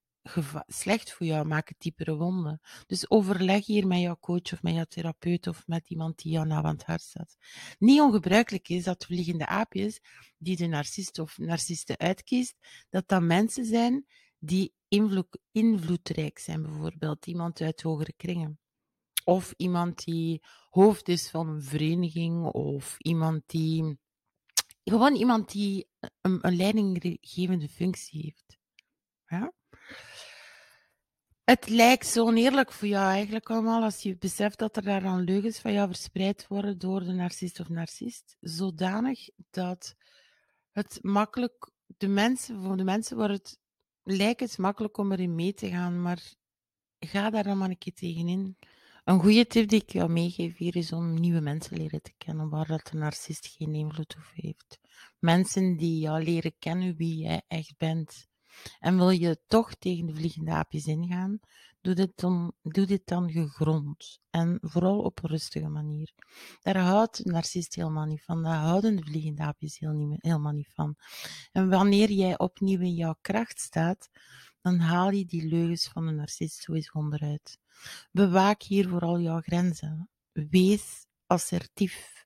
slecht 0.67 1.11
voor 1.13 1.25
jou, 1.25 1.47
maken 1.47 1.75
diepere 1.77 2.15
wonden. 2.15 2.61
Dus 2.87 3.09
overleg 3.09 3.65
hier 3.65 3.87
met 3.87 3.99
jouw 3.99 4.17
coach 4.19 4.53
of 4.53 4.61
met 4.61 4.73
jouw 4.73 4.83
therapeut 4.83 5.47
of 5.47 5.67
met 5.67 5.89
iemand 5.89 6.17
die 6.17 6.31
jou 6.31 6.49
aan 6.49 6.65
het 6.65 6.83
hart 6.83 7.01
staat. 7.01 7.37
Niet 7.79 8.01
ongebruikelijk 8.01 8.69
is 8.69 8.83
dat 8.83 9.05
vliegende 9.05 9.45
aapjes 9.45 9.99
die 10.37 10.55
de 10.55 10.67
narcist 10.67 11.19
of 11.19 11.37
narcisten 11.37 11.97
uitkiest, 11.97 12.55
dat 12.89 13.07
dat 13.07 13.21
mensen 13.21 13.65
zijn 13.65 14.05
die 14.39 14.73
invloed, 14.87 15.39
invloedrijk 15.51 16.39
zijn, 16.39 16.61
bijvoorbeeld 16.61 17.27
iemand 17.27 17.61
uit 17.61 17.81
hogere 17.81 18.13
kringen. 18.17 18.59
Of 19.23 19.53
iemand 19.57 20.03
die 20.03 20.41
hoofd 20.69 21.07
is 21.07 21.29
van 21.29 21.49
een 21.49 21.63
vereniging, 21.63 22.45
of 22.45 22.95
iemand 22.99 23.43
die 23.45 23.99
gewoon 24.83 25.15
iemand 25.15 25.51
die 25.51 25.89
een, 26.21 26.39
een 26.41 26.55
leidinggevende 26.55 27.69
functie 27.69 28.21
heeft. 28.21 28.57
Ja? 29.25 29.53
Het 31.49 31.69
lijkt 31.69 32.07
zo 32.07 32.25
oneerlijk 32.25 32.71
voor 32.71 32.87
jou 32.87 33.11
eigenlijk 33.11 33.49
allemaal 33.49 33.83
als 33.83 34.01
je 34.01 34.17
beseft 34.17 34.59
dat 34.59 34.77
er 34.77 34.83
daar 34.83 35.01
dan 35.01 35.23
leugens 35.23 35.59
van 35.59 35.73
jou 35.73 35.87
verspreid 35.87 36.47
worden 36.47 36.77
door 36.77 37.03
de 37.03 37.11
narcist 37.11 37.59
of 37.59 37.69
narcist. 37.69 38.37
Zodanig 38.39 39.29
dat 39.49 39.95
het 40.71 40.99
makkelijk, 41.01 41.71
de 41.97 42.07
mensen, 42.07 42.61
voor 42.61 42.77
de 42.77 42.83
mensen 42.83 43.17
wordt 43.17 43.33
het, 43.33 43.59
lijkt 44.03 44.39
het 44.39 44.57
makkelijk 44.57 44.97
om 44.97 45.11
erin 45.11 45.35
mee 45.35 45.53
te 45.53 45.69
gaan, 45.69 46.01
maar 46.01 46.33
ga 46.99 47.29
daar 47.29 47.43
dan 47.43 47.57
maar 47.57 47.69
een 47.69 47.77
keer 47.77 47.93
tegenin. 47.93 48.57
Een 49.03 49.19
goede 49.19 49.47
tip 49.47 49.69
die 49.69 49.81
ik 49.81 49.89
jou 49.89 50.09
meegeef 50.09 50.57
hier 50.57 50.75
is 50.75 50.91
om 50.91 51.19
nieuwe 51.19 51.41
mensen 51.41 51.77
leren 51.77 52.01
te 52.01 52.13
kennen 52.17 52.49
waar 52.49 52.67
dat 52.67 52.87
de 52.91 52.97
narcist 52.97 53.47
geen 53.57 53.73
invloed 53.73 54.15
op 54.15 54.31
heeft. 54.33 54.79
Mensen 55.19 55.77
die 55.77 55.99
jou 55.99 56.23
leren 56.23 56.53
kennen 56.59 56.95
wie 56.95 57.17
jij 57.17 57.41
echt 57.47 57.73
bent. 57.77 58.28
En 58.79 58.97
wil 58.97 59.09
je 59.09 59.39
toch 59.47 59.73
tegen 59.75 60.05
de 60.05 60.15
vliegende 60.15 60.51
aapjes 60.51 60.85
ingaan, 60.85 61.39
doe 61.81 61.93
dit 61.93 62.11
dan, 62.15 62.53
doe 62.61 62.85
dit 62.85 63.01
dan 63.05 63.31
gegrond 63.31 64.19
en 64.29 64.57
vooral 64.61 64.99
op 64.99 65.23
een 65.23 65.29
rustige 65.29 65.67
manier. 65.67 66.13
Daar 66.61 66.77
houdt 66.77 67.25
een 67.25 67.31
narcist 67.31 67.75
helemaal 67.75 68.05
niet 68.05 68.23
van, 68.23 68.43
daar 68.43 68.57
houden 68.57 68.95
de 68.95 69.03
vliegende 69.03 69.41
aapjes 69.41 69.79
helemaal 69.79 70.51
niet 70.51 70.71
van. 70.73 70.95
En 71.51 71.69
wanneer 71.69 72.11
jij 72.11 72.39
opnieuw 72.39 72.79
in 72.79 72.93
jouw 72.93 73.15
kracht 73.21 73.59
staat, 73.59 74.09
dan 74.61 74.79
haal 74.79 75.11
je 75.11 75.25
die 75.25 75.47
leugens 75.47 75.87
van 75.87 76.05
de 76.05 76.11
narcist 76.11 76.61
sowieso 76.61 76.97
onderuit. 76.97 77.57
Bewaak 78.11 78.61
hier 78.61 78.87
vooral 78.89 79.19
jouw 79.19 79.41
grenzen. 79.41 80.09
Wees 80.31 81.05
assertief. 81.27 82.25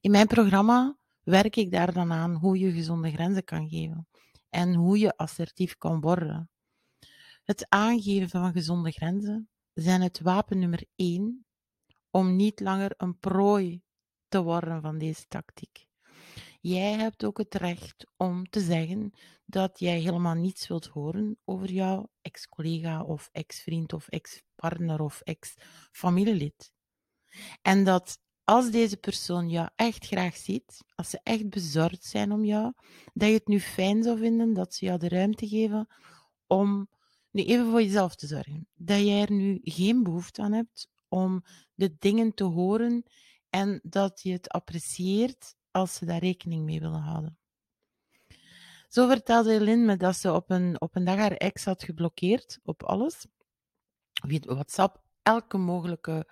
In 0.00 0.10
mijn 0.10 0.26
programma 0.26 0.96
werk 1.22 1.56
ik 1.56 1.70
daar 1.70 1.92
dan 1.92 2.12
aan 2.12 2.34
hoe 2.34 2.58
je 2.58 2.72
gezonde 2.72 3.10
grenzen 3.10 3.44
kan 3.44 3.68
geven 3.68 4.08
en 4.50 4.74
hoe 4.74 4.98
je 4.98 5.16
assertief 5.16 5.76
kan 5.76 6.00
worden. 6.00 6.50
Het 7.42 7.66
aangeven 7.68 8.28
van 8.28 8.52
gezonde 8.52 8.90
grenzen 8.90 9.48
zijn 9.74 10.00
het 10.00 10.20
wapen 10.20 10.58
nummer 10.58 10.84
één 10.96 11.46
om 12.10 12.36
niet 12.36 12.60
langer 12.60 12.94
een 12.96 13.18
prooi 13.18 13.82
te 14.28 14.42
worden 14.42 14.82
van 14.82 14.98
deze 14.98 15.26
tactiek. 15.28 15.86
Jij 16.60 16.92
hebt 16.92 17.24
ook 17.24 17.38
het 17.38 17.54
recht 17.54 18.06
om 18.16 18.48
te 18.48 18.60
zeggen 18.60 19.12
dat 19.44 19.78
jij 19.78 19.98
helemaal 20.00 20.34
niets 20.34 20.68
wilt 20.68 20.86
horen 20.86 21.38
over 21.44 21.70
jouw 21.70 22.10
ex-collega 22.20 23.02
of 23.02 23.28
ex-vriend 23.32 23.92
of 23.92 24.08
ex-partner 24.08 25.00
of 25.00 25.20
ex-familielid. 25.20 26.72
En 27.62 27.84
dat 27.84 28.18
als 28.48 28.70
deze 28.70 28.96
persoon 28.96 29.50
jou 29.50 29.68
echt 29.76 30.06
graag 30.06 30.36
ziet, 30.36 30.84
als 30.94 31.10
ze 31.10 31.20
echt 31.22 31.48
bezorgd 31.48 32.04
zijn 32.04 32.32
om 32.32 32.44
jou, 32.44 32.72
dat 33.14 33.28
je 33.28 33.34
het 33.34 33.46
nu 33.46 33.60
fijn 33.60 34.02
zou 34.02 34.18
vinden 34.18 34.52
dat 34.52 34.74
ze 34.74 34.84
jou 34.84 34.98
de 34.98 35.08
ruimte 35.08 35.48
geven 35.48 35.88
om 36.46 36.88
nu 37.30 37.44
even 37.44 37.70
voor 37.70 37.82
jezelf 37.82 38.14
te 38.14 38.26
zorgen. 38.26 38.68
Dat 38.74 38.98
jij 38.98 39.20
er 39.20 39.32
nu 39.32 39.60
geen 39.62 40.02
behoefte 40.02 40.42
aan 40.42 40.52
hebt 40.52 40.88
om 41.08 41.44
de 41.74 41.96
dingen 41.98 42.34
te 42.34 42.44
horen 42.44 43.04
en 43.50 43.80
dat 43.82 44.22
je 44.22 44.32
het 44.32 44.48
apprecieert 44.48 45.54
als 45.70 45.94
ze 45.94 46.04
daar 46.04 46.20
rekening 46.20 46.64
mee 46.64 46.80
willen 46.80 47.00
houden. 47.00 47.38
Zo 48.88 49.08
vertelde 49.08 49.60
Lynn 49.60 49.84
me 49.84 49.96
dat 49.96 50.16
ze 50.16 50.32
op 50.32 50.50
een, 50.50 50.80
op 50.80 50.96
een 50.96 51.04
dag 51.04 51.16
haar 51.16 51.32
ex 51.32 51.64
had 51.64 51.82
geblokkeerd 51.82 52.58
op 52.62 52.82
alles. 52.82 53.26
WhatsApp, 54.44 55.02
elke 55.22 55.56
mogelijke 55.56 56.26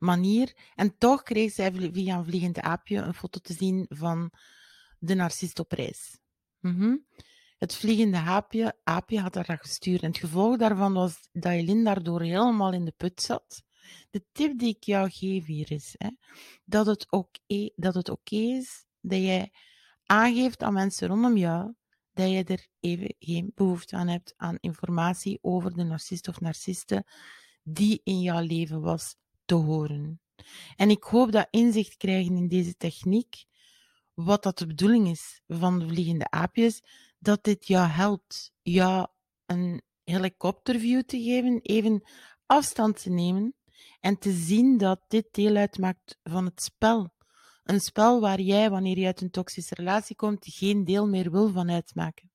manier. 0.00 0.56
En 0.74 0.98
toch 0.98 1.22
kreeg 1.22 1.52
zij 1.52 1.72
via 1.72 2.16
een 2.16 2.24
vliegend 2.24 2.60
aapje 2.60 2.96
een 2.96 3.14
foto 3.14 3.38
te 3.38 3.52
zien 3.52 3.86
van 3.88 4.32
de 4.98 5.14
narcist 5.14 5.58
op 5.58 5.72
reis. 5.72 6.18
Mhm. 6.60 6.96
Het 7.58 7.74
vliegende 7.74 8.16
aapje, 8.16 8.76
aapje 8.84 9.20
had 9.20 9.34
haar 9.34 9.46
dat 9.46 9.60
gestuurd. 9.60 10.02
En 10.02 10.08
het 10.08 10.18
gevolg 10.18 10.56
daarvan 10.56 10.92
was 10.92 11.28
dat 11.32 11.52
Elin 11.52 11.84
daardoor 11.84 12.22
helemaal 12.22 12.72
in 12.72 12.84
de 12.84 12.94
put 12.96 13.22
zat. 13.22 13.62
De 14.10 14.24
tip 14.32 14.58
die 14.58 14.76
ik 14.76 14.84
jou 14.84 15.10
geef 15.10 15.46
hier 15.46 15.72
is 15.72 15.94
hè, 15.98 16.10
dat 16.64 16.86
het 16.86 17.10
oké 17.10 17.70
dat 17.76 17.94
het 17.94 18.08
oké 18.08 18.36
is 18.36 18.84
dat 19.00 19.18
jij 19.18 19.52
aangeeft 20.04 20.62
aan 20.62 20.72
mensen 20.72 21.08
rondom 21.08 21.36
jou 21.36 21.74
dat 22.12 22.30
je 22.30 22.44
er 22.44 22.66
even 22.80 23.14
geen 23.18 23.52
behoefte 23.54 23.96
aan 23.96 24.08
hebt 24.08 24.34
aan 24.36 24.56
informatie 24.60 25.38
over 25.40 25.74
de 25.74 25.84
narcist 25.84 26.28
of 26.28 26.40
narciste 26.40 27.04
die 27.62 28.00
in 28.04 28.20
jouw 28.20 28.40
leven 28.40 28.80
was 28.80 29.16
te 29.50 29.56
horen. 29.56 30.20
En 30.76 30.90
ik 30.90 31.02
hoop 31.02 31.32
dat 31.32 31.48
inzicht 31.50 31.96
krijgen 31.96 32.36
in 32.36 32.48
deze 32.48 32.76
techniek, 32.76 33.44
wat 34.14 34.42
dat 34.42 34.58
de 34.58 34.66
bedoeling 34.66 35.08
is 35.08 35.40
van 35.48 35.78
de 35.78 35.88
vliegende 35.88 36.30
aapjes, 36.30 36.82
dat 37.18 37.44
dit 37.44 37.66
jou 37.66 37.88
helpt, 37.88 38.52
jou 38.62 39.06
een 39.46 39.82
helikopterview 40.04 41.02
te 41.02 41.22
geven, 41.22 41.60
even 41.62 42.02
afstand 42.46 43.02
te 43.02 43.10
nemen 43.10 43.54
en 44.00 44.18
te 44.18 44.32
zien 44.32 44.78
dat 44.78 45.00
dit 45.08 45.28
deel 45.30 45.56
uitmaakt 45.56 46.18
van 46.22 46.44
het 46.44 46.62
spel. 46.62 47.08
Een 47.64 47.80
spel 47.80 48.20
waar 48.20 48.40
jij, 48.40 48.70
wanneer 48.70 48.98
je 48.98 49.06
uit 49.06 49.20
een 49.20 49.30
toxische 49.30 49.74
relatie 49.74 50.16
komt, 50.16 50.46
geen 50.48 50.84
deel 50.84 51.08
meer 51.08 51.30
wil 51.30 51.50
van 51.50 51.70
uitmaken. 51.70 52.30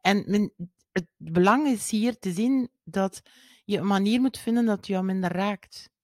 En 0.00 0.52
het 0.92 1.06
belang 1.16 1.66
is 1.66 1.90
hier 1.90 2.18
te 2.18 2.32
zien 2.32 2.70
dat 2.84 3.22
je 3.64 3.78
een 3.78 3.86
manier 3.86 4.20
moet 4.20 4.38
vinden 4.38 4.64
dat 4.64 4.86
jou 4.86 5.04
minder 5.04 5.32
raakt. 5.32 5.94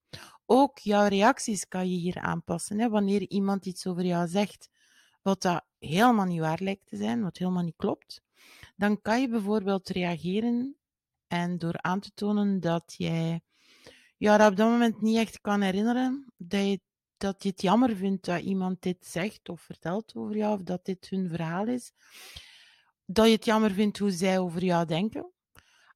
Ook 0.47 0.79
jouw 0.79 1.09
reacties 1.09 1.69
kan 1.69 1.91
je 1.91 1.97
hier 1.97 2.19
aanpassen. 2.19 2.79
Hè? 2.79 2.89
Wanneer 2.89 3.31
iemand 3.31 3.67
iets 3.67 3.87
over 3.87 4.05
jou 4.05 4.29
zegt 4.29 4.71
wat 5.23 5.43
dat 5.43 5.65
helemaal 5.79 6.27
niet 6.27 6.41
waar 6.41 6.59
lijkt 6.63 6.87
te 6.87 6.97
zijn, 6.97 7.23
wat 7.23 7.37
helemaal 7.37 7.63
niet 7.63 7.77
klopt, 7.77 8.23
dan 8.77 9.01
kan 9.01 9.21
je 9.21 9.29
bijvoorbeeld 9.29 9.89
reageren 9.89 10.77
en 11.27 11.59
door 11.59 11.83
aan 11.83 12.01
te 12.01 12.11
tonen 12.15 12.61
dat 12.61 12.95
jij 12.97 13.41
ja, 14.17 14.49
op 14.49 14.57
dat 14.57 14.71
moment 14.71 15.01
niet 15.01 15.17
echt 15.17 15.41
kan 15.41 15.61
herinneren, 15.61 16.33
dat 16.37 16.61
je, 16.61 16.81
dat 17.17 17.43
je 17.43 17.49
het 17.49 17.63
jammer 17.63 17.97
vindt 17.97 18.25
dat 18.25 18.41
iemand 18.41 18.83
dit 18.83 19.07
zegt 19.07 19.49
of 19.49 19.61
vertelt 19.61 20.15
over 20.15 20.37
jou, 20.37 20.59
of 20.59 20.63
dat 20.63 20.85
dit 20.85 21.09
hun 21.09 21.29
verhaal 21.29 21.67
is, 21.67 21.93
dat 23.07 23.27
je 23.27 23.33
het 23.33 23.45
jammer 23.45 23.71
vindt 23.71 23.99
hoe 23.99 24.11
zij 24.11 24.39
over 24.39 24.65
jou 24.65 24.87
denken, 24.87 25.33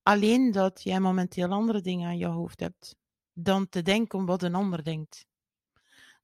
alleen 0.03 0.51
dat 0.53 0.83
jij 0.83 1.01
momenteel 1.01 1.49
andere 1.49 1.81
dingen 1.81 2.09
aan 2.09 2.19
je 2.19 2.27
hoofd 2.27 2.61
hebt 2.61 2.97
dan 3.39 3.69
te 3.69 3.83
denken 3.83 4.25
wat 4.25 4.43
een 4.43 4.55
ander 4.55 4.85
denkt. 4.85 5.27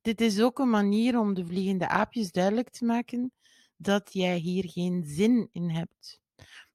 Dit 0.00 0.20
is 0.20 0.40
ook 0.40 0.58
een 0.58 0.70
manier 0.70 1.18
om 1.18 1.34
de 1.34 1.46
vliegende 1.46 1.88
aapjes 1.88 2.30
duidelijk 2.32 2.70
te 2.70 2.84
maken 2.84 3.32
dat 3.76 4.12
jij 4.12 4.36
hier 4.36 4.70
geen 4.70 5.04
zin 5.06 5.48
in 5.52 5.70
hebt. 5.70 6.20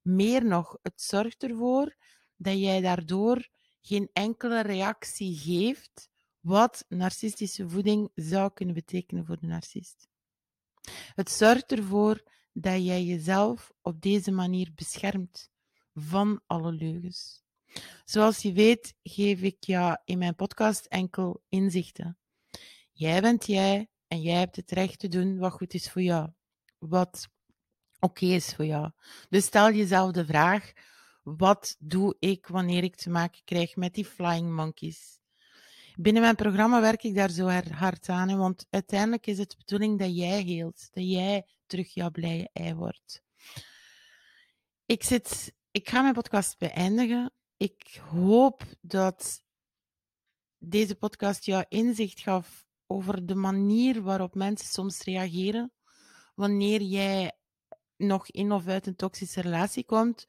Meer 0.02 0.44
nog, 0.44 0.78
het 0.82 1.02
zorgt 1.02 1.42
ervoor 1.42 1.96
dat 2.36 2.58
jij 2.58 2.80
daardoor 2.80 3.48
geen 3.80 4.08
enkele 4.12 4.60
reactie 4.60 5.36
geeft 5.36 6.08
wat 6.40 6.84
narcistische 6.88 7.68
voeding 7.68 8.10
zou 8.14 8.52
kunnen 8.52 8.74
betekenen 8.74 9.26
voor 9.26 9.38
de 9.40 9.46
narcist. 9.46 10.08
Het 11.14 11.30
zorgt 11.30 11.72
ervoor 11.72 12.22
dat 12.52 12.84
jij 12.84 13.04
jezelf 13.04 13.72
op 13.82 14.00
deze 14.00 14.30
manier 14.30 14.70
beschermt 14.74 15.50
van 15.94 16.40
alle 16.46 16.72
leugens. 16.72 17.42
Zoals 18.04 18.42
je 18.42 18.52
weet, 18.52 18.94
geef 19.02 19.40
ik 19.40 19.64
jou 19.64 19.96
in 20.04 20.18
mijn 20.18 20.34
podcast 20.34 20.84
enkel 20.84 21.42
inzichten. 21.48 22.18
Jij 22.92 23.20
bent 23.20 23.46
jij 23.46 23.88
en 24.06 24.20
jij 24.20 24.38
hebt 24.38 24.56
het 24.56 24.70
recht 24.70 24.98
te 24.98 25.08
doen 25.08 25.38
wat 25.38 25.52
goed 25.52 25.74
is 25.74 25.90
voor 25.90 26.02
jou. 26.02 26.30
Wat 26.78 27.28
oké 28.00 28.26
is 28.26 28.54
voor 28.54 28.64
jou. 28.64 28.90
Dus 29.28 29.44
stel 29.44 29.72
jezelf 29.72 30.12
de 30.12 30.26
vraag: 30.26 30.72
wat 31.22 31.76
doe 31.78 32.16
ik 32.18 32.46
wanneer 32.46 32.82
ik 32.82 32.96
te 32.96 33.10
maken 33.10 33.40
krijg 33.44 33.76
met 33.76 33.94
die 33.94 34.04
flying 34.04 34.54
monkeys? 34.54 35.18
Binnen 35.96 36.22
mijn 36.22 36.34
programma 36.34 36.80
werk 36.80 37.02
ik 37.02 37.14
daar 37.14 37.30
zo 37.30 37.48
hard 37.70 38.08
aan, 38.08 38.38
want 38.38 38.66
uiteindelijk 38.70 39.26
is 39.26 39.38
het 39.38 39.50
de 39.50 39.56
bedoeling 39.56 39.98
dat 39.98 40.16
jij 40.16 40.42
heelt, 40.42 40.88
dat 40.92 41.10
jij 41.10 41.46
terug 41.66 41.94
jouw 41.94 42.10
blije 42.10 42.50
ei 42.52 42.74
wordt. 42.74 43.22
Ik, 44.86 45.02
zit, 45.02 45.54
ik 45.70 45.88
ga 45.88 46.02
mijn 46.02 46.14
podcast 46.14 46.58
beëindigen. 46.58 47.32
Ik 47.58 48.00
hoop 48.10 48.62
dat 48.80 49.42
deze 50.58 50.94
podcast 50.94 51.44
jou 51.44 51.64
inzicht 51.68 52.20
gaf 52.20 52.66
over 52.86 53.26
de 53.26 53.34
manier 53.34 54.02
waarop 54.02 54.34
mensen 54.34 54.68
soms 54.68 55.02
reageren 55.02 55.72
wanneer 56.34 56.82
jij 56.82 57.32
nog 57.96 58.28
in 58.28 58.52
of 58.52 58.66
uit 58.66 58.86
een 58.86 58.96
toxische 58.96 59.40
relatie 59.40 59.84
komt. 59.84 60.26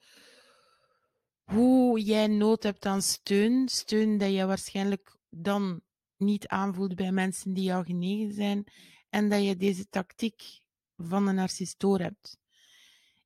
Hoe 1.43 2.01
jij 2.01 2.27
nood 2.27 2.63
hebt 2.63 2.85
aan 2.85 3.01
steun. 3.01 3.67
Steun 3.67 4.17
dat 4.17 4.31
je 4.31 4.45
waarschijnlijk 4.45 5.17
dan 5.29 5.81
niet 6.17 6.47
aanvoelt 6.47 6.95
bij 6.95 7.11
mensen 7.11 7.53
die 7.53 7.63
jou 7.63 7.85
genegen 7.85 8.33
zijn. 8.33 8.71
En 9.09 9.29
dat 9.29 9.43
je 9.43 9.55
deze 9.55 9.89
tactiek 9.89 10.61
van 10.97 11.27
een 11.27 11.35
narcist 11.35 11.79
door 11.79 11.99
hebt. 11.99 12.38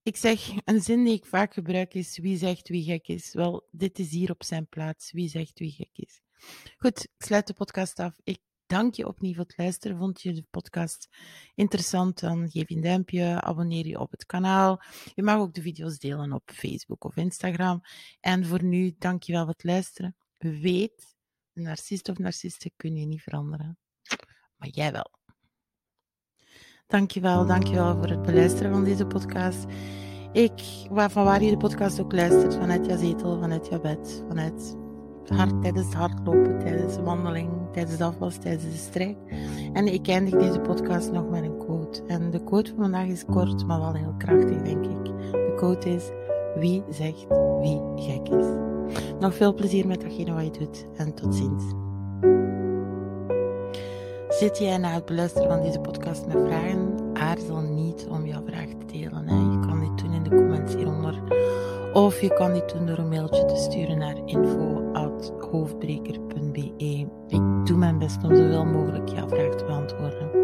Ik 0.03 0.17
zeg, 0.17 0.51
een 0.65 0.81
zin 0.81 1.03
die 1.03 1.13
ik 1.13 1.25
vaak 1.25 1.53
gebruik 1.53 1.93
is, 1.93 2.17
wie 2.17 2.37
zegt 2.37 2.69
wie 2.69 2.83
gek 2.83 3.07
is? 3.07 3.33
Wel, 3.33 3.67
dit 3.71 3.99
is 3.99 4.11
hier 4.11 4.31
op 4.31 4.43
zijn 4.43 4.67
plaats, 4.67 5.11
wie 5.11 5.29
zegt 5.29 5.59
wie 5.59 5.71
gek 5.71 5.89
is. 5.93 6.21
Goed, 6.77 7.03
ik 7.03 7.25
sluit 7.25 7.47
de 7.47 7.53
podcast 7.53 7.99
af. 7.99 8.19
Ik 8.23 8.39
dank 8.65 8.93
je 8.93 9.07
opnieuw 9.07 9.33
voor 9.33 9.43
het 9.43 9.57
luisteren. 9.57 9.97
Vond 9.97 10.21
je 10.21 10.33
de 10.33 10.45
podcast 10.49 11.07
interessant? 11.55 12.19
Dan 12.19 12.49
geef 12.49 12.69
je 12.69 12.75
een 12.75 12.81
duimpje, 12.81 13.41
abonneer 13.41 13.87
je 13.87 13.99
op 13.99 14.11
het 14.11 14.25
kanaal. 14.25 14.81
Je 15.15 15.23
mag 15.23 15.37
ook 15.37 15.53
de 15.53 15.61
video's 15.61 15.99
delen 15.99 16.31
op 16.31 16.51
Facebook 16.53 17.03
of 17.03 17.15
Instagram. 17.15 17.81
En 18.19 18.45
voor 18.45 18.63
nu, 18.63 18.95
dank 18.97 19.23
je 19.23 19.31
wel 19.31 19.43
voor 19.43 19.53
het 19.53 19.63
luisteren. 19.63 20.15
Weet, 20.37 21.15
een 21.53 21.63
narcist 21.63 22.09
of 22.09 22.17
narciste 22.17 22.71
kun 22.75 22.95
je 22.95 23.05
niet 23.05 23.21
veranderen. 23.21 23.77
Maar 24.55 24.69
jij 24.69 24.91
wel. 24.91 25.22
Dankjewel, 26.93 27.45
dankjewel 27.45 27.95
voor 27.95 28.07
het 28.07 28.21
beluisteren 28.21 28.71
van 28.71 28.83
deze 28.83 29.05
podcast. 29.05 29.65
Ik, 30.31 30.61
van 30.89 31.23
waar 31.23 31.43
je 31.43 31.49
de 31.49 31.57
podcast 31.57 32.01
ook 32.01 32.13
luistert, 32.13 32.55
vanuit 32.55 32.85
je 32.85 32.97
zetel, 32.97 33.39
vanuit 33.39 33.67
je 33.67 33.79
bed, 33.79 34.23
vanuit 34.27 34.77
hard, 35.27 35.61
tijdens 35.61 35.85
het 35.85 35.95
hardlopen, 35.95 36.59
tijdens 36.59 36.95
de 36.95 37.01
wandeling, 37.01 37.49
tijdens 37.71 37.97
de 37.97 38.03
afwas, 38.03 38.37
tijdens 38.37 38.63
de 38.63 38.77
strijk. 38.77 39.17
En 39.73 39.93
ik 39.93 40.07
eindig 40.07 40.39
deze 40.39 40.59
podcast 40.59 41.11
nog 41.11 41.29
met 41.29 41.43
een 41.43 41.57
quote. 41.57 42.03
En 42.07 42.31
de 42.31 42.43
quote 42.43 42.69
van 42.69 42.79
vandaag 42.79 43.07
is 43.07 43.25
kort, 43.25 43.67
maar 43.67 43.79
wel 43.79 43.93
heel 43.93 44.15
krachtig, 44.17 44.61
denk 44.61 44.85
ik. 44.85 45.05
De 45.31 45.53
quote 45.55 45.89
is, 45.89 46.09
wie 46.55 46.83
zegt 46.89 47.25
wie 47.59 47.81
gek 47.95 48.27
is. 48.27 48.47
Nog 49.19 49.35
veel 49.35 49.53
plezier 49.53 49.87
met 49.87 50.01
datgene 50.01 50.33
wat 50.33 50.43
je 50.43 50.59
doet 50.59 50.87
en 50.95 51.13
tot 51.13 51.35
ziens. 51.35 51.63
Zit 54.39 54.57
jij 54.57 54.77
na 54.77 54.89
het 54.89 55.05
beluisteren 55.05 55.47
van 55.47 55.61
deze 55.61 55.79
podcast 55.79 56.25
met 56.25 56.37
vragen? 56.45 56.93
Aarzel 57.13 57.61
niet 57.61 58.07
om 58.09 58.25
jouw 58.25 58.43
vraag 58.45 58.67
te 58.67 58.85
delen. 58.85 59.27
Hè. 59.27 59.35
Je 59.35 59.59
kan 59.67 59.79
dit 59.79 59.97
doen 59.97 60.13
in 60.13 60.23
de 60.23 60.29
comments 60.29 60.75
hieronder. 60.75 61.21
Of 61.93 62.21
je 62.21 62.33
kan 62.33 62.53
dit 62.53 62.69
doen 62.69 62.85
door 62.85 62.97
een 62.97 63.09
mailtje 63.09 63.45
te 63.45 63.55
sturen 63.55 63.97
naar 63.97 64.17
info.hoofdbreker.be. 64.25 67.07
Ik 67.27 67.65
doe 67.65 67.77
mijn 67.77 67.97
best 67.97 68.23
om 68.23 68.35
zoveel 68.35 68.65
mogelijk 68.65 69.09
jouw 69.09 69.27
vraag 69.27 69.55
te 69.55 69.65
beantwoorden. 69.65 70.43